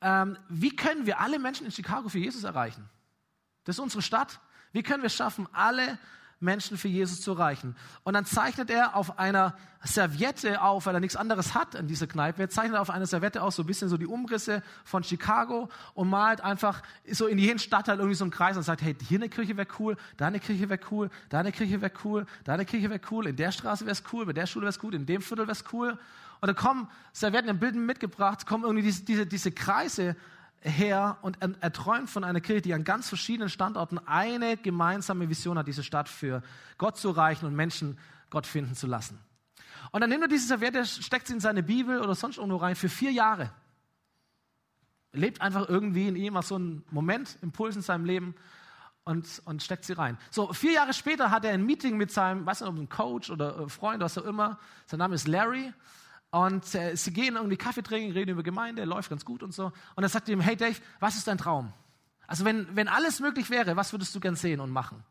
[0.00, 2.88] ähm, wie können wir alle Menschen in Chicago für Jesus erreichen?
[3.64, 4.40] Das ist unsere Stadt.
[4.72, 5.98] Wie können wir es schaffen, alle
[6.40, 7.76] Menschen für Jesus zu erreichen?
[8.02, 12.06] Und dann zeichnet er auf einer Serviette auf, weil er nichts anderes hat in dieser
[12.06, 15.68] Kneipe, er zeichnet auf einer Serviette aus so ein bisschen so die Umrisse von Chicago
[15.94, 19.18] und malt einfach so in jeden Stadtteil irgendwie so einen Kreis und sagt, hey, hier
[19.18, 22.54] eine Kirche wäre cool, da eine Kirche wäre cool, da eine Kirche wäre cool, da
[22.54, 24.78] eine Kirche wäre cool, in der Straße wäre es cool, bei der Schule wäre es
[24.78, 25.98] gut, in dem Viertel wäre es cool.
[26.44, 26.88] Da kommen,
[27.20, 30.16] da werden Bilden mitgebracht, kommen irgendwie diese, diese, diese Kreise
[30.60, 35.56] her und er, träumt von einer Kirche, die an ganz verschiedenen Standorten eine gemeinsame Vision
[35.56, 36.42] hat, diese Stadt für
[36.78, 37.96] Gott zu erreichen und Menschen
[38.28, 39.20] Gott finden zu lassen.
[39.92, 42.74] Und dann nimmt er diese Serviette, steckt sie in seine Bibel oder sonst irgendwo rein
[42.74, 43.52] für vier Jahre.
[45.12, 48.34] Lebt einfach irgendwie in ihm so einen Moment, Impuls in seinem Leben
[49.04, 50.18] und, und steckt sie rein.
[50.30, 53.30] So, vier Jahre später hat er ein Meeting mit seinem, weiß nicht, ob ein Coach
[53.30, 54.58] oder Freund, was auch immer.
[54.86, 55.72] Sein Name ist Larry.
[56.32, 59.70] Und äh, sie gehen irgendwie Kaffee trinken, reden über Gemeinde, läuft ganz gut und so.
[59.94, 61.74] Und er sagt ihm, hey Dave, was ist dein Traum?
[62.26, 65.04] Also wenn, wenn alles möglich wäre, was würdest du gern sehen und machen?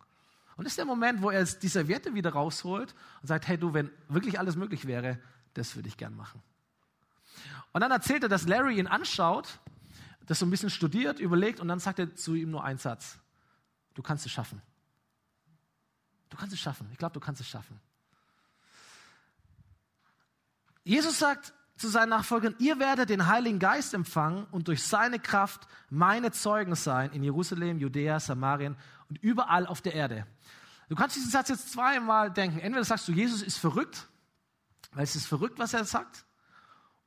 [0.57, 3.71] Und das ist der Moment, wo er die Serviette wieder rausholt und sagt, hey du,
[3.71, 5.19] wenn wirklich alles möglich wäre,
[5.53, 6.41] das würde ich gern machen.
[7.71, 9.60] Und dann erzählt er, dass Larry ihn anschaut,
[10.25, 13.19] das so ein bisschen studiert, überlegt und dann sagt er zu ihm nur einen Satz.
[13.93, 14.60] Du kannst es schaffen.
[16.31, 16.88] Du kannst es schaffen.
[16.91, 17.79] Ich glaube, du kannst es schaffen.
[20.83, 25.67] Jesus sagt zu seinen Nachfolgern, ihr werdet den Heiligen Geist empfangen und durch seine Kraft
[25.89, 28.77] meine Zeugen sein in Jerusalem, Judäa, Samarien
[29.09, 30.27] und überall auf der Erde.
[30.89, 32.59] Du kannst diesen Satz jetzt zweimal denken.
[32.59, 34.07] Entweder sagst du, Jesus ist verrückt,
[34.91, 36.25] weil es ist verrückt, was er sagt,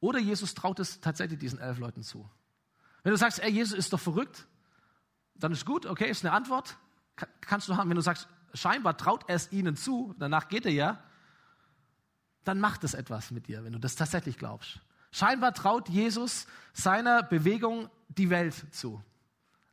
[0.00, 2.28] oder Jesus traut es tatsächlich diesen elf Leuten zu.
[3.02, 4.46] Wenn du sagst, ey, Jesus ist doch verrückt,
[5.34, 6.76] dann ist gut, okay, ist eine Antwort.
[7.42, 10.72] Kannst du haben, wenn du sagst, scheinbar traut er es ihnen zu, danach geht er
[10.72, 11.02] ja,
[12.44, 14.80] dann macht es etwas mit dir, wenn du das tatsächlich glaubst.
[15.11, 19.02] Scheinbar traut Jesus seiner Bewegung die Welt zu.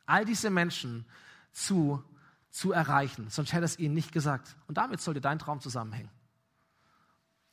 [0.05, 1.05] All diese Menschen
[1.51, 2.03] zu,
[2.49, 3.29] zu erreichen.
[3.29, 4.55] Sonst hätte es ihnen nicht gesagt.
[4.67, 6.11] Und damit sollte dein Traum zusammenhängen.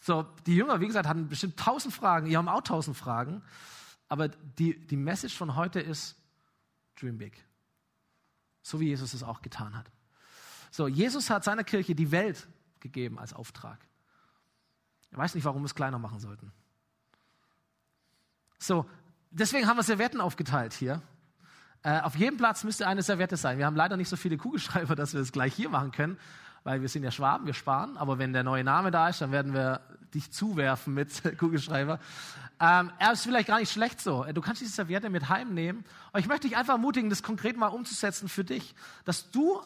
[0.00, 2.26] So, die Jünger, wie gesagt, hatten bestimmt tausend Fragen.
[2.26, 3.42] Ihr haben auch tausend Fragen.
[4.08, 6.16] Aber die, die Message von heute ist,
[6.96, 7.44] dream big.
[8.62, 9.90] So wie Jesus es auch getan hat.
[10.70, 12.46] So, Jesus hat seiner Kirche die Welt
[12.80, 13.87] gegeben als Auftrag.
[15.10, 16.52] Ich weiß nicht, warum wir es kleiner machen sollten.
[18.58, 18.84] So,
[19.30, 21.02] deswegen haben wir Servietten aufgeteilt hier.
[21.82, 23.58] Äh, auf jedem Platz müsste eine Serviette sein.
[23.58, 26.18] Wir haben leider nicht so viele Kugelschreiber, dass wir es gleich hier machen können,
[26.64, 27.96] weil wir sind ja Schwaben, wir sparen.
[27.96, 29.80] Aber wenn der neue Name da ist, dann werden wir
[30.12, 32.00] dich zuwerfen mit Kugelschreiber.
[32.60, 34.24] Ähm, er ist vielleicht gar nicht schlecht so.
[34.24, 35.84] Du kannst diese Serviette mit heimnehmen.
[36.10, 39.60] Aber ich möchte dich einfach ermutigen, das konkret mal umzusetzen für dich, dass du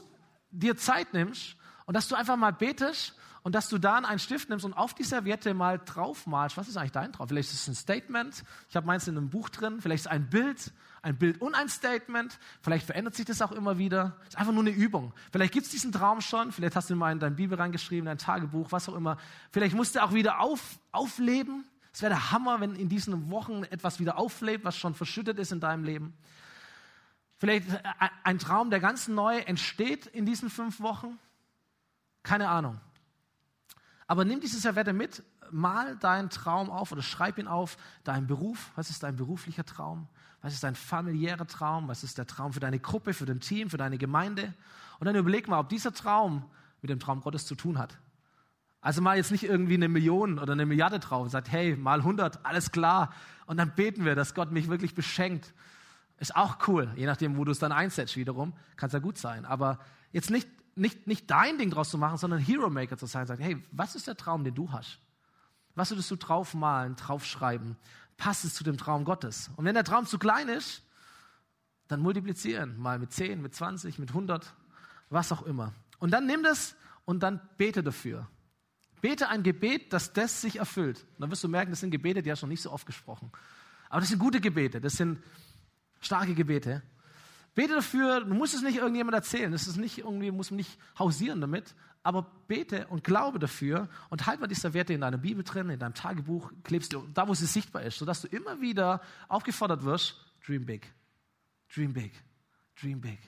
[0.51, 4.49] dir Zeit nimmst und dass du einfach mal betest und dass du dann einen Stift
[4.49, 6.57] nimmst und auf die Serviette mal draufmalst.
[6.57, 7.29] Was ist eigentlich dein Traum?
[7.29, 8.45] Vielleicht ist es ein Statement.
[8.69, 9.81] Ich habe meins in einem Buch drin.
[9.81, 12.39] Vielleicht ist ein Bild, ein Bild und ein Statement.
[12.61, 14.17] Vielleicht verändert sich das auch immer wieder.
[14.23, 15.13] Es ist einfach nur eine Übung.
[15.33, 16.53] Vielleicht gibt es diesen Traum schon.
[16.53, 19.17] Vielleicht hast du ihn mal in dein Bibel reingeschrieben, dein Tagebuch, was auch immer.
[19.51, 21.65] Vielleicht musst du auch wieder auf, aufleben.
[21.93, 25.51] Es wäre der Hammer, wenn in diesen Wochen etwas wieder auflebt, was schon verschüttet ist
[25.51, 26.15] in deinem Leben.
[27.39, 27.67] Vielleicht
[28.23, 31.19] ein Traum, der ganz neu entsteht in diesen fünf Wochen.
[32.23, 32.81] Keine Ahnung.
[34.07, 38.73] Aber nimm diese Servette mit, mal deinen Traum auf oder schreib ihn auf, deinen Beruf.
[38.77, 40.09] Was ist dein beruflicher Traum?
[40.41, 41.89] Was ist dein familiärer Traum?
[41.89, 44.55] Was ist der Traum für deine Gruppe, für dein Team, für deine Gemeinde?
[44.99, 46.45] Und dann überleg mal, ob dieser Traum
[46.81, 47.99] mit dem Traum Gottes zu tun hat.
[48.81, 52.01] Also mal jetzt nicht irgendwie eine Million oder eine Milliarde drauf und sagt, hey, mal
[52.01, 53.15] 100, alles klar.
[53.47, 55.55] Und dann beten wir, dass Gott mich wirklich beschenkt.
[56.19, 58.53] Ist auch cool, je nachdem, wo du es dann einsetzt wiederum.
[58.77, 59.45] Kann es ja gut sein.
[59.45, 59.79] Aber
[60.11, 63.27] jetzt nicht nicht, nicht dein Ding draus zu machen, sondern Hero Maker zu sein.
[63.27, 64.99] Sagen, hey, was ist der Traum, den du hast?
[65.75, 67.77] Was würdest du draufmalen, draufschreiben?
[68.17, 69.51] Passt es zu dem Traum Gottes?
[69.57, 70.83] Und wenn der Traum zu klein ist,
[71.89, 72.79] dann multiplizieren.
[72.79, 74.55] Mal mit 10, mit 20, mit 100,
[75.11, 75.73] was auch immer.
[75.99, 78.29] Und dann nimm das und dann bete dafür.
[79.01, 81.01] Bete ein Gebet, dass das sich erfüllt.
[81.15, 82.87] Und dann wirst du merken, das sind Gebete, die hast du noch nicht so oft
[82.87, 83.31] gesprochen.
[83.89, 85.23] Aber das sind gute Gebete, das sind
[86.01, 86.83] starke Gebete.
[87.55, 90.79] Bete dafür, du musst es nicht irgendjemand erzählen, das ist nicht irgendwie, muss man nicht
[90.99, 95.45] hausieren damit, aber bete und glaube dafür und halt mal diese Werte in deiner Bibel
[95.45, 99.03] drin, in deinem Tagebuch, klebst du da, wo sie sichtbar ist, sodass du immer wieder
[99.29, 100.91] aufgefordert wirst, dream big,
[101.75, 102.13] dream big,
[102.81, 103.19] dream big.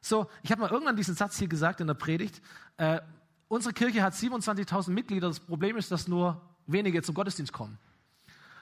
[0.00, 2.40] So, ich habe mal irgendwann diesen Satz hier gesagt in der Predigt.
[2.78, 3.00] Äh,
[3.48, 5.28] unsere Kirche hat 27.000 Mitglieder.
[5.28, 7.78] Das Problem ist, dass nur wenige zum Gottesdienst kommen.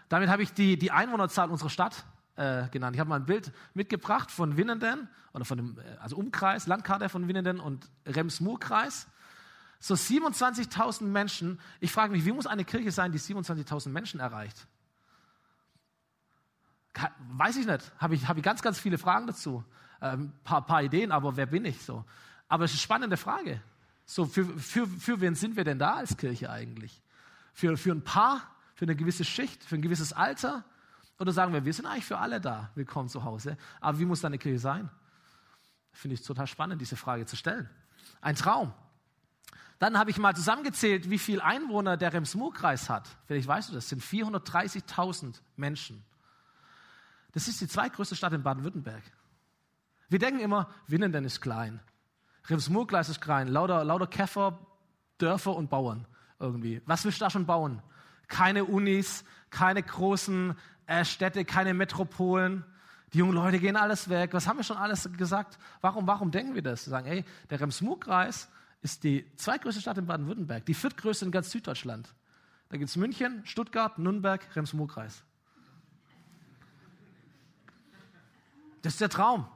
[0.09, 2.04] Damit habe ich die, die Einwohnerzahl unserer Stadt
[2.38, 2.94] äh, genannt.
[2.94, 7.09] Ich habe mal ein Bild mitgebracht von Winnenden, oder von dem, äh, also Umkreis, Landkarte
[7.09, 9.09] von Winnenden und Rems-Murr-Kreis.
[9.81, 11.61] So 27.000 Menschen.
[11.81, 14.66] Ich frage mich, wie muss eine Kirche sein, die 27.000 Menschen erreicht?
[17.33, 17.92] Weiß ich nicht.
[17.98, 19.64] Habe ich, hab ich ganz, ganz viele Fragen dazu.
[20.01, 22.05] Ein ähm, paar, paar Ideen, aber wer bin ich so?
[22.48, 23.61] Aber es ist eine spannende Frage.
[24.05, 27.03] So, für, für, für wen sind wir denn da als Kirche eigentlich?
[27.53, 28.42] Für, für ein Paar,
[28.74, 30.64] für eine gewisse Schicht, für ein gewisses Alter?
[31.18, 33.57] Oder sagen wir, wir sind eigentlich für alle da, willkommen zu Hause.
[33.81, 34.88] Aber wie muss deine Kirche sein?
[35.92, 37.68] Finde ich total spannend, diese Frage zu stellen.
[38.20, 38.72] Ein Traum.
[39.81, 43.09] Dann habe ich mal zusammengezählt, wie viele Einwohner der Rems-Murr-Kreis hat.
[43.26, 46.04] Vielleicht weißt du das, sind 430.000 Menschen.
[47.33, 49.02] Das ist die zweitgrößte Stadt in Baden-Württemberg.
[50.09, 51.81] Wir denken immer, Winnenden ist klein.
[52.48, 53.48] Rems-Murr-Kreis ist klein.
[53.48, 54.59] Lauter, lauter Käfer,
[55.18, 56.07] Dörfer und Bauern
[56.38, 56.81] irgendwie.
[56.87, 57.83] Was willst du da schon bauen?
[58.28, 60.57] Keine Unis, keine großen
[60.88, 62.64] äh, Städte, keine Metropolen.
[63.12, 64.33] Die jungen Leute gehen alles weg.
[64.33, 65.59] Was haben wir schon alles gesagt?
[65.81, 66.87] Warum, warum denken wir das?
[66.87, 68.48] Wir sagen, ey, der Rems-Murr-Kreis
[68.83, 72.12] ist die zweitgrößte Stadt in Baden-Württemberg, die viertgrößte in ganz Süddeutschland.
[72.70, 75.22] Da gibt es München, Stuttgart, Nürnberg, Rems-Murr-Kreis.
[78.83, 79.46] Das ist der Traum.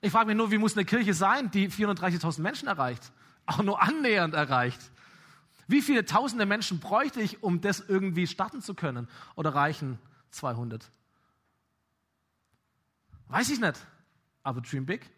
[0.00, 3.12] Ich frage mich nur, wie muss eine Kirche sein, die 430.000 Menschen erreicht?
[3.46, 4.80] Auch nur annähernd erreicht.
[5.68, 9.08] Wie viele tausende Menschen bräuchte ich, um das irgendwie starten zu können?
[9.36, 9.98] Oder reichen
[10.30, 10.90] 200?
[13.28, 13.78] Weiß ich nicht.
[14.42, 15.08] Aber dream big.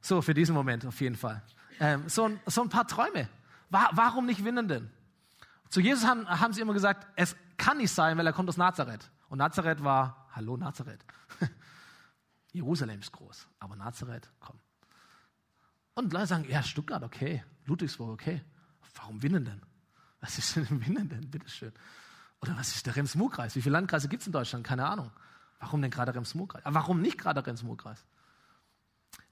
[0.00, 1.42] So, für diesen Moment auf jeden Fall.
[1.80, 3.28] Ähm, so, ein, so ein paar Träume.
[3.70, 4.90] War, warum nicht Winnenden?
[5.70, 8.56] Zu Jesus haben, haben sie immer gesagt, es kann nicht sein, weil er kommt aus
[8.56, 9.10] Nazareth.
[9.28, 11.04] Und Nazareth war, hallo Nazareth.
[12.52, 14.60] Jerusalem ist groß, aber Nazareth, komm.
[15.94, 18.44] Und Leute sagen, ja, Stuttgart, okay, Ludwigsburg, okay.
[18.96, 19.60] Warum Winnenden?
[20.20, 21.30] Was ist denn Winnenden?
[21.30, 21.72] Bitteschön.
[22.44, 23.56] Oder was ist der Rems-Murr-Kreis?
[23.56, 24.66] Wie viele Landkreise gibt es in Deutschland?
[24.66, 25.10] Keine Ahnung.
[25.60, 26.62] Warum denn gerade Rems-Murr-Kreis?
[26.66, 28.04] Aber warum nicht gerade Rems-Murr-Kreis?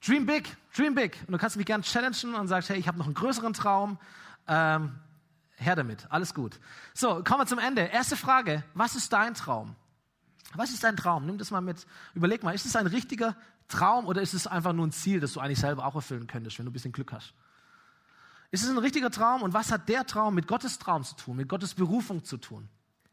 [0.03, 1.19] Dream big, dream big.
[1.27, 3.99] Und du kannst mich gerne challengen und sagst, hey, ich habe noch einen größeren Traum.
[4.49, 4.99] Ähm,
[5.57, 6.59] her damit, alles gut.
[6.95, 7.83] So, kommen wir zum Ende.
[7.83, 9.77] Erste Frage, was ist dein Traum?
[10.55, 11.27] Was ist dein Traum?
[11.27, 11.87] Nimm das mal mit.
[12.15, 13.37] Überleg mal, ist es ein richtiger
[13.69, 16.59] Traum oder ist es einfach nur ein Ziel, das du eigentlich selber auch erfüllen könntest,
[16.59, 17.35] wenn du ein bisschen Glück hast?
[18.51, 21.37] Ist es ein richtiger Traum und was hat der Traum mit Gottes Traum zu tun,
[21.37, 22.71] mit Gottes Berufung zu tun?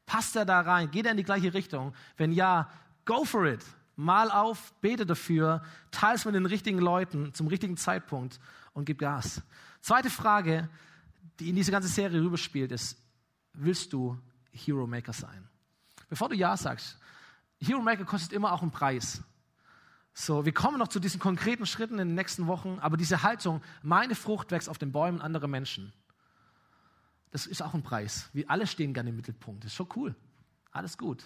[0.09, 0.89] Passt er da rein?
[0.89, 1.93] Geht er in die gleiche Richtung?
[2.17, 2.67] Wenn ja,
[3.05, 3.63] go for it.
[3.95, 8.39] Mal auf, bete dafür, teile es mit den richtigen Leuten zum richtigen Zeitpunkt
[8.73, 9.43] und gib Gas.
[9.81, 10.67] Zweite Frage,
[11.39, 12.97] die in diese ganze Serie rüberspielt, ist,
[13.53, 14.17] willst du
[14.51, 15.47] Hero Maker sein?
[16.09, 16.97] Bevor du Ja sagst,
[17.61, 19.21] Hero Maker kostet immer auch einen Preis.
[20.15, 23.61] So, wir kommen noch zu diesen konkreten Schritten in den nächsten Wochen, aber diese Haltung,
[23.83, 25.93] meine Frucht wächst auf den Bäumen anderer Menschen,
[27.31, 28.29] das ist auch ein Preis.
[28.33, 29.63] Wir alle stehen gerne im Mittelpunkt.
[29.63, 30.15] Das ist schon cool.
[30.71, 31.23] Alles gut.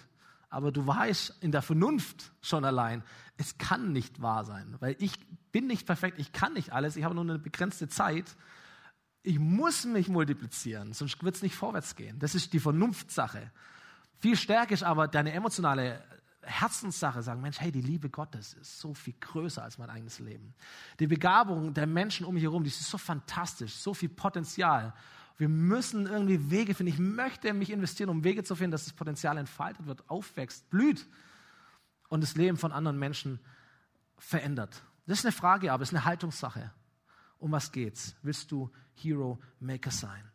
[0.50, 3.02] Aber du weißt in der Vernunft schon allein,
[3.36, 5.18] es kann nicht wahr sein, weil ich
[5.50, 8.36] bin nicht perfekt, ich kann nicht alles, ich habe nur eine begrenzte Zeit.
[9.22, 12.18] Ich muss mich multiplizieren, sonst wird es nicht vorwärts gehen.
[12.18, 13.50] Das ist die Vernunftsache.
[14.20, 16.00] Viel stärker ist aber deine emotionale
[16.42, 20.54] Herzenssache sagen, Mensch, hey, die Liebe Gottes ist so viel größer als mein eigenes Leben.
[21.00, 24.92] Die Begabung der Menschen um mich herum, die ist so fantastisch, so viel Potenzial.
[25.36, 26.92] Wir müssen irgendwie Wege finden.
[26.92, 31.06] Ich möchte mich investieren, um Wege zu finden, dass das Potenzial entfaltet wird, aufwächst, blüht
[32.08, 33.40] und das Leben von anderen Menschen
[34.16, 34.82] verändert.
[35.06, 36.72] Das ist eine Frage, aber es ist eine Haltungssache.
[37.38, 38.14] Um was geht's?
[38.22, 40.30] Willst du Hero Maker sein?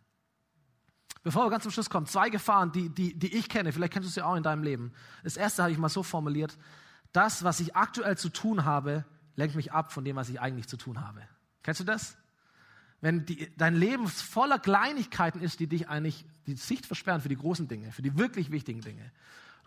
[1.24, 4.08] Bevor wir ganz zum Schluss kommen, zwei Gefahren, die, die, die ich kenne, vielleicht kennst
[4.08, 4.93] du sie auch in deinem Leben.
[5.24, 6.58] Das erste habe ich mal so formuliert,
[7.12, 10.68] das, was ich aktuell zu tun habe, lenkt mich ab von dem, was ich eigentlich
[10.68, 11.22] zu tun habe.
[11.64, 12.18] Kennst du das?
[13.02, 17.38] Wenn die, dein Leben voller Kleinigkeiten ist, die dich eigentlich die Sicht versperren für die
[17.38, 19.12] großen Dinge, für die wirklich wichtigen Dinge.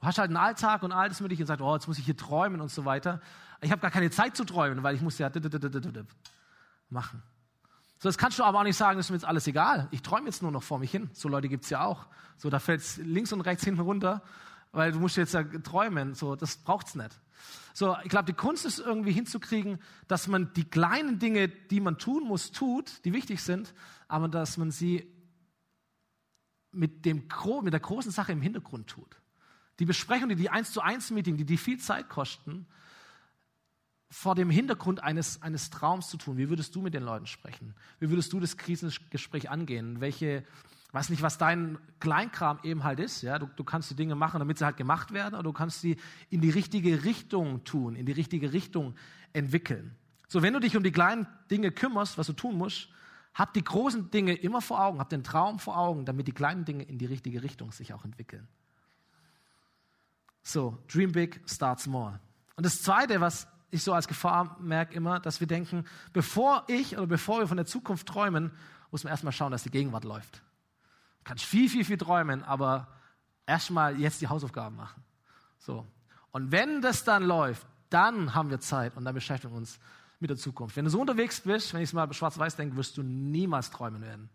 [0.00, 2.16] Du hast halt einen Alltag und alles mögliche und sagst, oh, jetzt muss ich hier
[2.16, 3.20] träumen und so weiter.
[3.60, 5.30] Ich habe gar keine Zeit zu träumen, weil ich muss ja
[6.90, 7.22] machen.
[7.98, 9.86] So, das kannst du aber auch nicht sagen, das ist mir jetzt alles egal.
[9.92, 11.08] Ich träume jetzt nur noch vor mich hin.
[11.12, 12.06] So Leute gibt es ja auch.
[12.36, 14.22] So, da fällt es links und rechts hinten runter,
[14.72, 16.14] weil du musst jetzt ja träumen.
[16.14, 17.20] So, das braucht es nicht.
[17.74, 21.98] So, ich glaube, die Kunst ist irgendwie hinzukriegen, dass man die kleinen Dinge, die man
[21.98, 23.74] tun muss, tut, die wichtig sind,
[24.08, 25.06] aber dass man sie
[26.70, 27.28] mit, dem,
[27.62, 29.20] mit der großen Sache im Hintergrund tut.
[29.78, 32.66] Die Besprechungen, die 1 zu 1 Meeting, die, die viel Zeit kosten,
[34.10, 36.36] vor dem Hintergrund eines, eines Traums zu tun.
[36.36, 37.74] Wie würdest du mit den Leuten sprechen?
[37.98, 40.02] Wie würdest du das Krisengespräch angehen?
[40.02, 40.44] Welche,
[40.92, 43.22] weiß nicht, was dein Kleinkram eben halt ist.
[43.22, 43.38] Ja?
[43.38, 45.96] Du, du kannst die Dinge machen, damit sie halt gemacht werden, oder du kannst sie
[46.30, 48.94] in die richtige Richtung tun, in die richtige Richtung
[49.32, 49.96] entwickeln.
[50.28, 52.88] So, wenn du dich um die kleinen Dinge kümmerst, was du tun musst,
[53.34, 56.64] hab die großen Dinge immer vor Augen, hab den Traum vor Augen, damit die kleinen
[56.64, 58.46] Dinge in die richtige Richtung sich auch entwickeln.
[60.42, 62.20] So, dream big, start small.
[62.56, 66.96] Und das Zweite, was ich so als Gefahr merke immer, dass wir denken, bevor ich
[66.98, 68.50] oder bevor wir von der Zukunft träumen,
[68.90, 70.42] muss man erstmal schauen, dass die Gegenwart läuft.
[71.24, 72.88] Kannst viel, viel, viel träumen, aber
[73.46, 75.02] erstmal jetzt die Hausaufgaben machen.
[75.58, 75.86] So.
[76.30, 79.78] Und wenn das dann läuft, dann haben wir Zeit und dann beschäftigen wir uns
[80.18, 80.76] mit der Zukunft.
[80.76, 84.00] Wenn du so unterwegs bist, wenn ich es mal schwarz-weiß denke, wirst du niemals träumen
[84.02, 84.30] werden.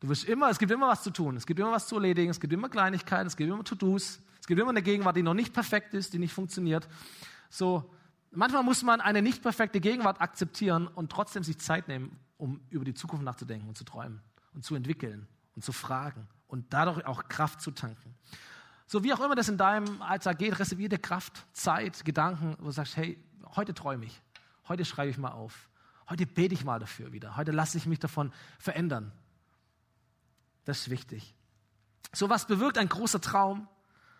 [0.00, 2.30] Du wirst immer, es gibt immer was zu tun, es gibt immer was zu erledigen,
[2.30, 5.34] es gibt immer Kleinigkeiten, es gibt immer To-Dos, es gibt immer eine Gegenwart, die noch
[5.34, 6.86] nicht perfekt ist, die nicht funktioniert.
[7.48, 7.90] So,
[8.36, 12.84] Manchmal muss man eine nicht perfekte Gegenwart akzeptieren und trotzdem sich Zeit nehmen, um über
[12.84, 14.20] die Zukunft nachzudenken und zu träumen
[14.52, 15.26] und zu entwickeln
[15.56, 18.14] und zu fragen und dadurch auch Kraft zu tanken.
[18.86, 22.66] So wie auch immer das in deinem Alltag geht, reserviere dir Kraft, Zeit, Gedanken, wo
[22.66, 23.20] du sagst, hey,
[23.56, 24.22] heute träume ich,
[24.68, 25.68] heute schreibe ich mal auf,
[26.08, 29.10] heute bete ich mal dafür wieder, heute lasse ich mich davon verändern.
[30.64, 31.34] Das ist wichtig.
[32.12, 33.66] So was bewirkt ein großer Traum,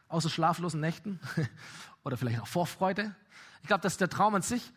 [0.08, 1.20] außer schlaflosen Nächten
[2.04, 3.14] oder vielleicht auch Vorfreude?
[3.62, 4.72] Ich glaube, dass der Traum an sich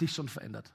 [0.00, 0.72] dich schon verändert.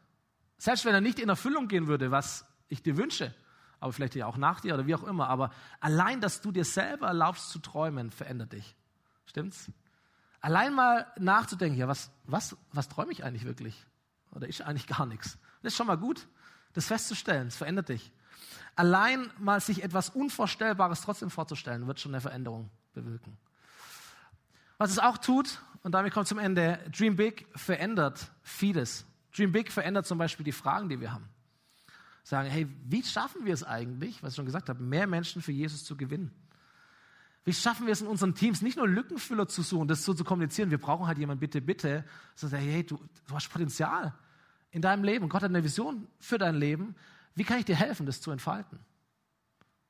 [0.57, 3.33] Selbst wenn er nicht in Erfüllung gehen würde, was ich dir wünsche,
[3.79, 6.65] aber vielleicht ja auch nach dir oder wie auch immer, aber allein, dass du dir
[6.65, 8.75] selber erlaubst zu träumen, verändert dich.
[9.25, 9.71] Stimmt's?
[10.41, 13.85] Allein mal nachzudenken, ja, was, was, was träume ich eigentlich wirklich?
[14.31, 15.37] Oder ist eigentlich gar nichts?
[15.61, 16.27] Das ist schon mal gut,
[16.73, 18.11] das festzustellen, es verändert dich.
[18.75, 23.37] Allein mal sich etwas Unvorstellbares trotzdem vorzustellen, wird schon eine Veränderung bewirken.
[24.77, 29.05] Was es auch tut, und damit kommt zum Ende, Dream Big verändert vieles.
[29.35, 31.27] Dream Big verändert zum Beispiel die Fragen, die wir haben.
[32.29, 35.51] Sagen, hey, wie schaffen wir es eigentlich, was ich schon gesagt habe, mehr Menschen für
[35.51, 36.29] Jesus zu gewinnen?
[37.43, 40.23] Wie schaffen wir es in unseren Teams, nicht nur Lückenfüller zu suchen, das so zu
[40.23, 42.05] kommunizieren, wir brauchen halt jemanden, bitte, bitte,
[42.35, 44.13] sondern hey, du, du hast Potenzial
[44.69, 45.27] in deinem Leben.
[45.27, 46.93] Gott hat eine Vision für dein Leben.
[47.33, 48.77] Wie kann ich dir helfen, das zu entfalten?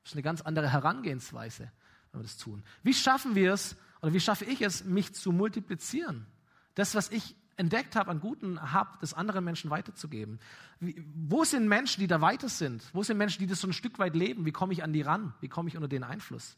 [0.03, 1.69] Das ist eine ganz andere Herangehensweise,
[2.13, 2.63] wenn wir das tun.
[2.83, 6.25] Wie schaffen wir es, oder wie schaffe ich es, mich zu multiplizieren?
[6.73, 10.39] Das, was ich entdeckt habe an Guten, habe, das anderen Menschen weiterzugeben.
[10.79, 12.83] Wie, wo sind Menschen, die da weiter sind?
[12.93, 14.45] Wo sind Menschen, die das so ein Stück weit leben?
[14.45, 15.33] Wie komme ich an die ran?
[15.41, 16.55] Wie komme ich unter den Einfluss?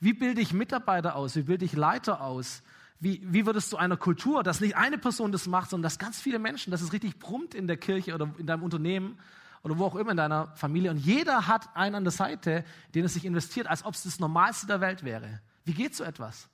[0.00, 1.34] Wie bilde ich Mitarbeiter aus?
[1.36, 2.62] Wie bilde ich Leiter aus?
[3.00, 5.98] Wie, wie wird es zu einer Kultur, dass nicht eine Person das macht, sondern dass
[5.98, 9.18] ganz viele Menschen, dass es richtig brummt in der Kirche oder in deinem Unternehmen
[9.64, 13.04] oder wo auch immer in deiner Familie und jeder hat einen an der Seite, den
[13.04, 15.40] es sich investiert, als ob es das Normalste der Welt wäre.
[15.64, 16.48] Wie geht so etwas?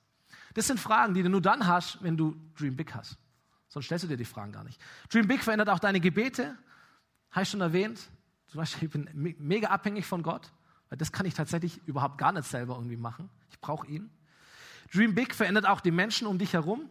[0.53, 3.17] Das sind Fragen, die du nur dann hast, wenn du Dream Big hast.
[3.71, 4.81] Sonst stellst du dir die Fragen gar nicht.
[5.09, 6.57] Dream Big verändert auch deine Gebete.
[7.31, 8.01] Habe ich schon erwähnt.
[8.47, 10.51] Zum Beispiel, ich bin mega abhängig von Gott.
[10.89, 13.29] Weil das kann ich tatsächlich überhaupt gar nicht selber irgendwie machen.
[13.49, 14.11] Ich brauche ihn.
[14.93, 16.89] Dream Big verändert auch die Menschen um dich herum.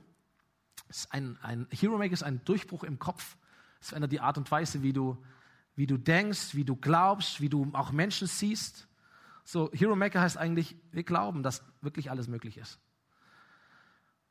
[1.11, 3.37] Ein, ein Hero Maker ist ein Durchbruch im Kopf.
[3.83, 5.23] Es verändert die Art und Weise, wie du,
[5.77, 8.89] wie du denkst, wie du glaubst, wie du auch Menschen siehst.
[9.45, 12.81] So, Hero Maker heißt eigentlich, wir glauben, dass wirklich alles möglich ist.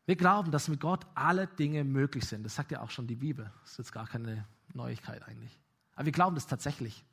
[0.06, 2.44] Wir glauben, dass mit Gott alle Dinge möglich sind.
[2.44, 3.52] Das sagt ja auch schon die Bibel.
[3.62, 5.60] Das ist jetzt gar keine Neuigkeit eigentlich.
[5.96, 7.06] Aber wir glauben das tatsächlich.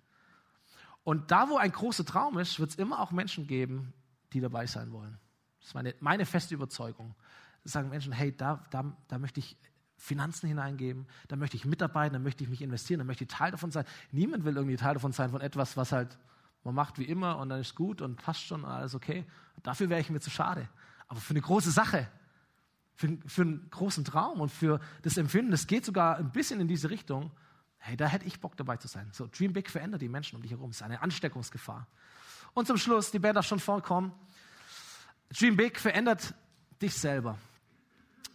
[1.04, 3.92] Und da, wo ein großer Traum ist, wird es immer auch Menschen geben,
[4.32, 5.18] die dabei sein wollen.
[5.60, 7.14] Das ist meine, meine feste Überzeugung.
[7.64, 9.56] Da sagen Menschen, hey, da, da, da möchte ich
[9.96, 13.50] Finanzen hineingeben, da möchte ich mitarbeiten, da möchte ich mich investieren, da möchte ich Teil
[13.50, 13.84] davon sein.
[14.12, 16.18] Niemand will irgendwie Teil davon sein von etwas, was halt
[16.64, 19.24] man macht wie immer und dann ist gut und passt schon und alles okay.
[19.62, 20.68] Dafür wäre ich mir zu schade.
[21.06, 22.08] Aber für eine große Sache,
[22.96, 26.66] für, für einen großen Traum und für das Empfinden, das geht sogar ein bisschen in
[26.66, 27.30] diese Richtung.
[27.78, 29.08] Hey, da hätte ich Bock dabei zu sein.
[29.12, 30.70] So, Dream Big verändert die Menschen um dich herum.
[30.70, 31.86] Das ist eine Ansteckungsgefahr.
[32.54, 34.12] Und zum Schluss, die Band darf schon vorkommen.
[35.38, 36.34] Dream Big verändert
[36.80, 37.38] dich selber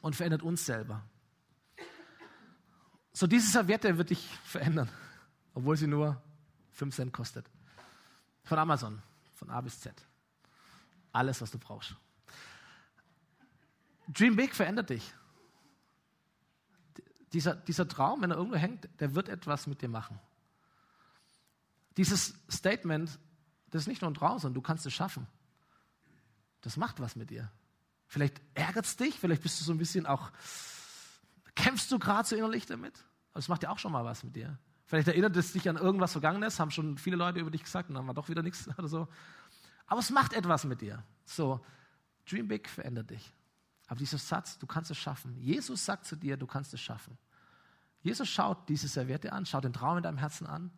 [0.01, 1.03] und verändert uns selber.
[3.13, 4.89] So, diese Serviette wird dich verändern,
[5.53, 6.21] obwohl sie nur
[6.71, 7.45] 5 Cent kostet.
[8.43, 9.01] Von Amazon,
[9.35, 9.93] von A bis Z.
[11.11, 11.95] Alles, was du brauchst.
[14.13, 15.13] Dream Big verändert dich.
[17.33, 20.19] Dieser, dieser Traum, wenn er irgendwo hängt, der wird etwas mit dir machen.
[21.97, 23.19] Dieses Statement,
[23.69, 25.27] das ist nicht nur ein Traum, sondern du kannst es schaffen.
[26.61, 27.51] Das macht was mit dir.
[28.07, 30.31] Vielleicht ärgert es dich, vielleicht bist du so ein bisschen auch,
[31.55, 33.05] kämpfst du gerade so innerlich damit.
[33.31, 34.59] Aber es macht ja auch schon mal was mit dir.
[34.85, 37.95] Vielleicht erinnert es dich an irgendwas Vergangenes, haben schon viele Leute über dich gesagt und
[37.95, 39.07] dann war doch wieder nichts oder so.
[39.87, 41.03] Aber es macht etwas mit dir.
[41.23, 41.65] So,
[42.29, 43.33] Dream Big verändert dich.
[43.91, 45.35] Aber dieser Satz, du kannst es schaffen.
[45.37, 47.17] Jesus sagt zu dir, du kannst es schaffen.
[47.99, 50.71] Jesus schaut diese Serviette an, schaut den Traum in deinem Herzen an,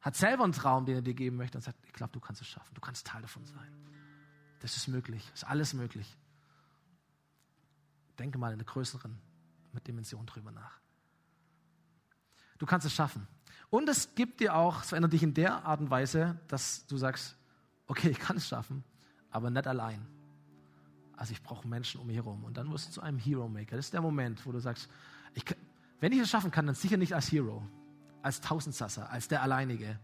[0.00, 2.40] hat selber einen Traum, den er dir geben möchte und sagt, ich glaube, du kannst
[2.40, 2.72] es schaffen.
[2.72, 3.70] Du kannst Teil davon sein.
[4.60, 6.16] Das ist möglich, ist alles möglich.
[8.18, 9.20] Denke mal in der größeren
[9.86, 10.80] Dimension drüber nach.
[12.56, 13.28] Du kannst es schaffen.
[13.68, 16.96] Und es gibt dir auch, es verändert dich in der Art und Weise, dass du
[16.96, 17.36] sagst,
[17.88, 18.84] okay, ich kann es schaffen,
[19.28, 20.13] aber nicht allein.
[21.16, 22.44] Also ich brauche Menschen um mich herum.
[22.44, 23.76] Und dann wirst du zu einem Hero Maker.
[23.76, 24.88] Das ist der Moment, wo du sagst,
[25.34, 25.44] ich,
[26.00, 27.62] wenn ich es schaffen kann, dann sicher nicht als Hero,
[28.22, 29.98] als Tausendsasser, als der Alleinige,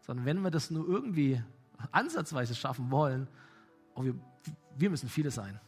[0.00, 1.42] sondern wenn wir das nur irgendwie
[1.92, 3.28] ansatzweise schaffen wollen,
[3.94, 4.14] oh, wir,
[4.76, 5.60] wir müssen viele sein.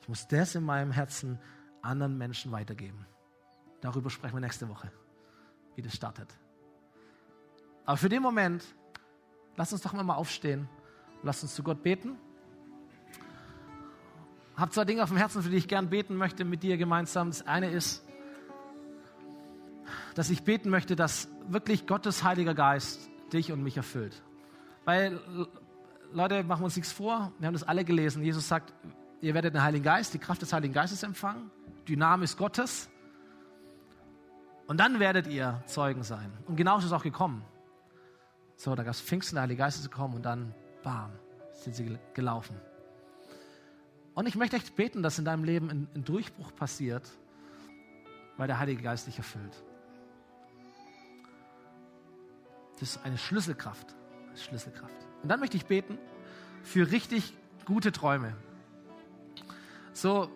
[0.00, 1.38] Ich muss das in meinem Herzen
[1.82, 3.06] anderen Menschen weitergeben.
[3.80, 4.90] Darüber sprechen wir nächste Woche
[5.76, 6.28] wie das startet.
[7.84, 8.64] Aber für den Moment,
[9.54, 10.68] lass uns doch mal aufstehen
[11.20, 12.16] und lass uns zu Gott beten.
[14.56, 17.28] Habe zwei Dinge auf dem Herzen, für die ich gern beten möchte mit dir gemeinsam.
[17.28, 18.02] Das eine ist,
[20.14, 24.22] dass ich beten möchte, dass wirklich Gottes Heiliger Geist dich und mich erfüllt.
[24.86, 25.20] Weil,
[26.12, 28.22] Leute, machen wir uns nichts vor, wir haben das alle gelesen.
[28.22, 28.72] Jesus sagt,
[29.20, 31.50] ihr werdet den Heiligen Geist, die Kraft des Heiligen Geistes empfangen,
[31.86, 32.88] Dynamis Gottes.
[34.68, 36.32] Und dann werdet ihr Zeugen sein.
[36.46, 37.44] Und genau ist es auch gekommen.
[38.56, 41.10] So, da gab es Pfingsten, der Heilige Geist ist gekommen und dann, bam,
[41.52, 42.56] sind sie gelaufen.
[44.16, 47.06] Und ich möchte echt beten, dass in deinem Leben ein, ein Durchbruch passiert,
[48.38, 49.62] weil der Heilige Geist dich erfüllt.
[52.80, 53.94] Das ist eine Schlüsselkraft.
[54.28, 55.06] Eine Schlüsselkraft.
[55.22, 55.98] Und dann möchte ich beten
[56.62, 57.34] für richtig
[57.66, 58.34] gute Träume.
[59.92, 60.30] So,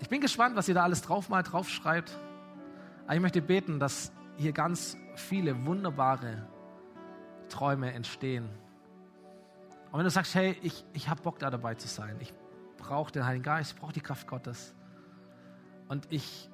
[0.00, 2.12] ich bin gespannt, was ihr da alles drauf mal draufschreibt.
[3.06, 6.46] Aber ich möchte beten, dass hier ganz viele wunderbare
[7.48, 8.50] Träume entstehen.
[9.90, 12.32] Und wenn du sagst, hey, ich, ich habe Bock da dabei zu sein, ich
[12.78, 14.74] brauche den Heiligen Geist, ich brauche die Kraft Gottes
[15.88, 16.48] und ich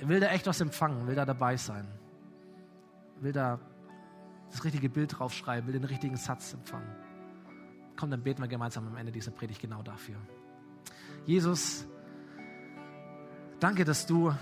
[0.00, 1.86] will da echt was empfangen, will da dabei sein,
[3.20, 3.60] will da
[4.50, 6.96] das richtige Bild draufschreiben, will den richtigen Satz empfangen.
[7.96, 10.16] Komm, dann beten wir gemeinsam am Ende dieser Predigt genau dafür.
[11.26, 11.86] Jesus,
[13.60, 14.34] Danke, dass du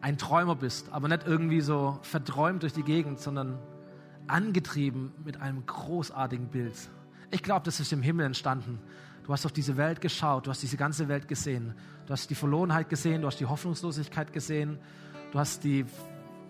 [0.00, 3.60] ein Träumer bist, aber nicht irgendwie so verträumt durch die Gegend, sondern
[4.26, 6.74] angetrieben mit einem großartigen Bild.
[7.30, 8.78] Ich glaube, das ist im Himmel entstanden.
[9.24, 11.74] Du hast auf diese Welt geschaut, du hast diese ganze Welt gesehen.
[12.06, 14.78] Du hast die Verlorenheit gesehen, du hast die Hoffnungslosigkeit gesehen,
[15.30, 15.84] du hast die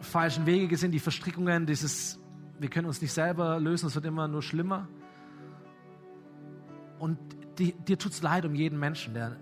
[0.01, 2.19] falschen Wege gesehen, die Verstrickungen, dieses,
[2.59, 4.89] wir können uns nicht selber lösen, es wird immer nur schlimmer.
[6.99, 7.19] Und
[7.59, 9.37] die, dir tut es leid um jeden Menschen, der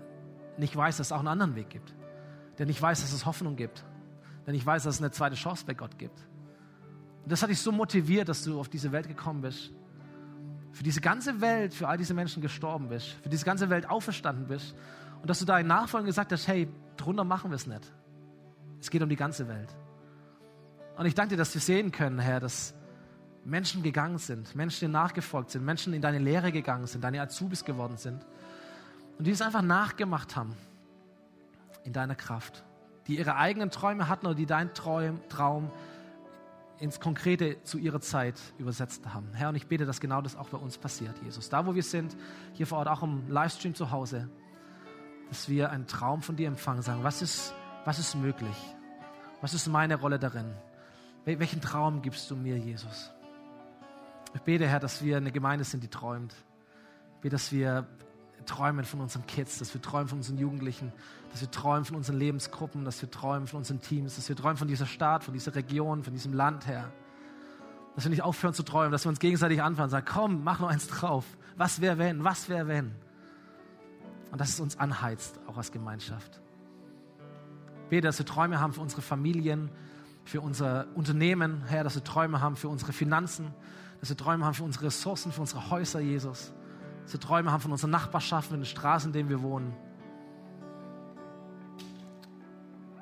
[0.57, 1.95] nicht weiß, dass es auch einen anderen Weg gibt.
[2.57, 3.85] Der nicht weiß, dass es Hoffnung gibt.
[4.45, 6.27] Der nicht weiß, dass es eine zweite Chance bei Gott gibt.
[7.23, 9.71] Und das hat dich so motiviert, dass du auf diese Welt gekommen bist.
[10.71, 13.09] Für diese ganze Welt, für all diese Menschen gestorben bist.
[13.21, 14.75] Für diese ganze Welt auferstanden bist.
[15.21, 16.67] Und dass du da in Nachfolgen gesagt hast, hey,
[16.97, 17.91] drunter machen wir es nicht.
[18.79, 19.75] Es geht um die ganze Welt.
[20.97, 22.73] Und ich danke dir, dass wir sehen können, Herr, dass
[23.43, 27.65] Menschen gegangen sind, Menschen dir nachgefolgt sind, Menschen in deine Lehre gegangen sind, deine Azubis
[27.65, 28.25] geworden sind
[29.17, 30.55] und die es einfach nachgemacht haben
[31.83, 32.63] in deiner Kraft,
[33.07, 35.71] die ihre eigenen Träume hatten oder die deinen Traum, Traum
[36.81, 39.33] ins Konkrete zu ihrer Zeit übersetzt haben.
[39.33, 41.47] Herr, und ich bete, dass genau das auch bei uns passiert, Jesus.
[41.47, 42.17] Da, wo wir sind,
[42.53, 44.27] hier vor Ort, auch im Livestream zu Hause,
[45.29, 47.53] dass wir einen Traum von dir empfangen, sagen, was ist,
[47.85, 48.55] was ist möglich?
[49.41, 50.51] Was ist meine Rolle darin?
[51.23, 53.11] Welchen Traum gibst du mir, Jesus?
[54.33, 56.33] Ich bete, Herr, dass wir eine Gemeinde sind, die träumt.
[57.15, 57.87] Ich bete, dass wir
[58.45, 60.91] träumen von unseren Kids, dass wir träumen von unseren Jugendlichen,
[61.31, 64.57] dass wir träumen von unseren Lebensgruppen, dass wir träumen von unseren Teams, dass wir träumen
[64.57, 66.91] von dieser Stadt, von dieser Region, von diesem Land, Herr.
[67.95, 70.59] Dass wir nicht aufhören zu träumen, dass wir uns gegenseitig anfangen und sagen, komm, mach
[70.59, 71.25] noch eins drauf.
[71.57, 72.23] Was wäre wenn?
[72.23, 72.91] Was wäre wenn?
[74.31, 76.39] Und dass es uns anheizt, auch als Gemeinschaft.
[77.89, 79.69] Bete, dass wir Träume haben für unsere Familien,
[80.23, 83.53] für unser Unternehmen, Herr, dass wir Träume haben für unsere Finanzen,
[83.99, 86.53] dass wir Träume haben für unsere Ressourcen, für unsere Häuser, Jesus
[87.07, 89.73] wir Träume haben von unserer Nachbarschaft, von den Straßen, in denen wir wohnen.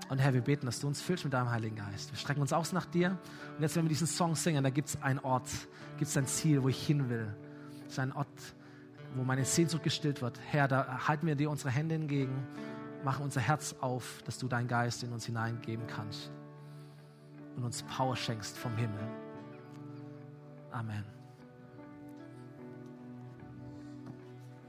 [0.10, 2.12] Und Herr, wir beten, dass du uns füllst mit deinem Heiligen Geist.
[2.12, 3.18] Wir strecken uns aus nach dir.
[3.56, 5.50] Und jetzt, wenn wir diesen Song singen, da gibt es einen Ort,
[5.98, 7.36] gibt es ein Ziel, wo ich hin will.
[7.86, 8.28] Es ist ein Ort,
[9.16, 10.40] wo meine Sehnsucht gestillt wird.
[10.50, 12.48] Herr, da halten wir dir unsere Hände entgegen,
[13.04, 16.32] machen unser Herz auf, dass du deinen Geist in uns hineingeben kannst
[17.56, 19.08] und uns Power schenkst vom Himmel.
[20.72, 21.19] Amen.